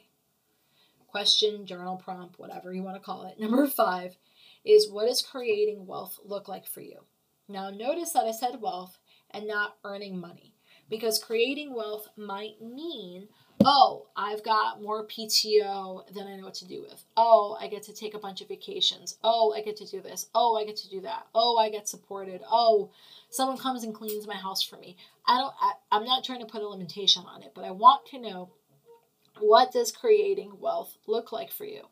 [1.07, 3.39] Question, journal prompt, whatever you want to call it.
[3.39, 4.17] Number five
[4.63, 6.99] is what does creating wealth look like for you?
[7.47, 8.97] Now, notice that I said wealth
[9.31, 10.53] and not earning money
[10.89, 13.27] because creating wealth might mean
[13.65, 17.03] oh, I've got more PTO than I know what to do with.
[17.17, 19.17] Oh, I get to take a bunch of vacations.
[19.23, 20.27] Oh, I get to do this.
[20.33, 21.27] Oh, I get to do that.
[21.33, 22.41] Oh, I get supported.
[22.49, 22.91] Oh,
[23.29, 24.97] someone comes and cleans my house for me.
[25.27, 28.05] I don't I, I'm not trying to put a limitation on it, but I want
[28.07, 28.49] to know
[29.39, 31.83] what does creating wealth look like for you?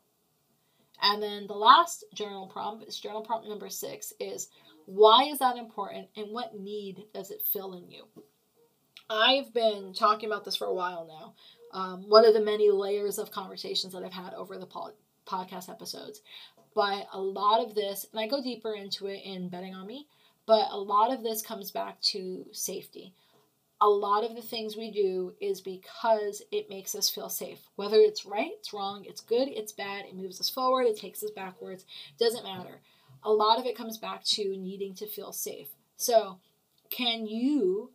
[1.02, 4.48] And then the last journal prompt is journal prompt number 6 is
[4.86, 8.04] why is that important and what need does it fill in you?
[9.08, 11.34] I've been talking about this for a while now.
[11.72, 14.92] Um, one of the many layers of conversations that I've had over the po-
[15.26, 16.22] podcast episodes.
[16.74, 20.06] But a lot of this, and I go deeper into it in Betting on Me,
[20.46, 23.12] but a lot of this comes back to safety.
[23.80, 27.60] A lot of the things we do is because it makes us feel safe.
[27.76, 31.22] Whether it's right, it's wrong, it's good, it's bad, it moves us forward, it takes
[31.22, 31.86] us backwards,
[32.18, 32.80] doesn't matter.
[33.24, 35.68] A lot of it comes back to needing to feel safe.
[35.96, 36.38] So,
[36.90, 37.90] can you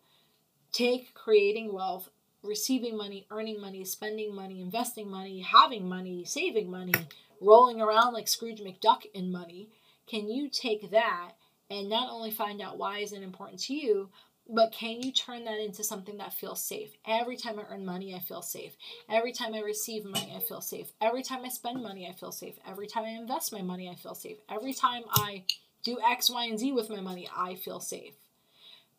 [0.71, 2.09] take creating wealth,
[2.47, 6.93] receiving money, earning money, spending money, investing money, having money, saving money,
[7.41, 9.69] rolling around like Scrooge McDuck in money?
[10.07, 11.31] Can you take that
[11.69, 14.09] and not only find out why is it important to you,
[14.47, 16.91] but can you turn that into something that feels safe?
[17.07, 18.75] Every time I earn money, I feel safe.
[19.09, 20.91] Every time I receive money, I feel safe.
[21.01, 22.55] Every time I spend money, I feel safe.
[22.67, 24.37] Every time I invest my money, I feel safe.
[24.47, 25.43] Every time I
[25.83, 28.13] do X, Y, and Z with my money, I feel safe.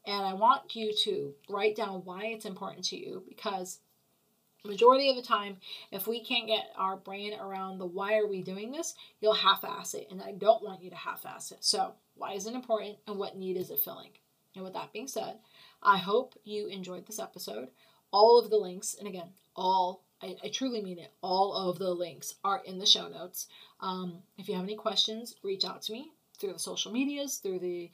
[0.06, 3.80] And I want you to write down why it's important to you because
[4.66, 5.56] majority of the time
[5.92, 9.94] if we can't get our brain around the why are we doing this you'll half-ass
[9.94, 10.08] it.
[10.10, 11.58] And i don't want you to half-ass it.
[11.64, 14.10] So why is it important and what need is it filling?
[14.54, 15.38] And with that being said
[15.82, 17.68] i hope you enjoyed this episode.
[18.12, 21.90] All of the links and again all I, I truly mean it all of the
[21.90, 23.48] links are in the show notes.
[23.80, 27.60] Um, if you have any questions reach out to me through the social medias through
[27.60, 27.90] the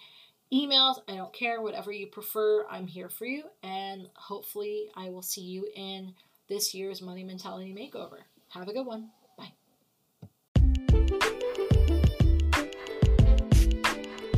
[0.53, 5.23] emails i don't care whatever you prefer i'm here for you and hopefully i will
[5.23, 6.13] see you in
[6.53, 8.19] this year's Money Mentality Makeover.
[8.51, 9.09] Have a good one.
[9.39, 9.53] Bye.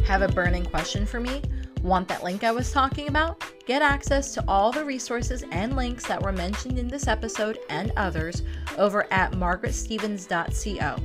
[0.07, 1.43] Have a burning question for me?
[1.83, 3.43] Want that link I was talking about?
[3.67, 7.93] Get access to all the resources and links that were mentioned in this episode and
[7.97, 8.43] others
[8.79, 10.97] over at margaretstevens.co.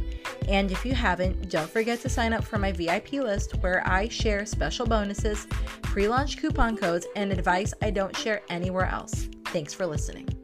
[0.49, 4.09] And if you haven't, don't forget to sign up for my VIP list where I
[4.09, 5.45] share special bonuses,
[5.83, 9.29] pre launch coupon codes, and advice I don't share anywhere else.
[9.45, 10.38] Thanks for listening.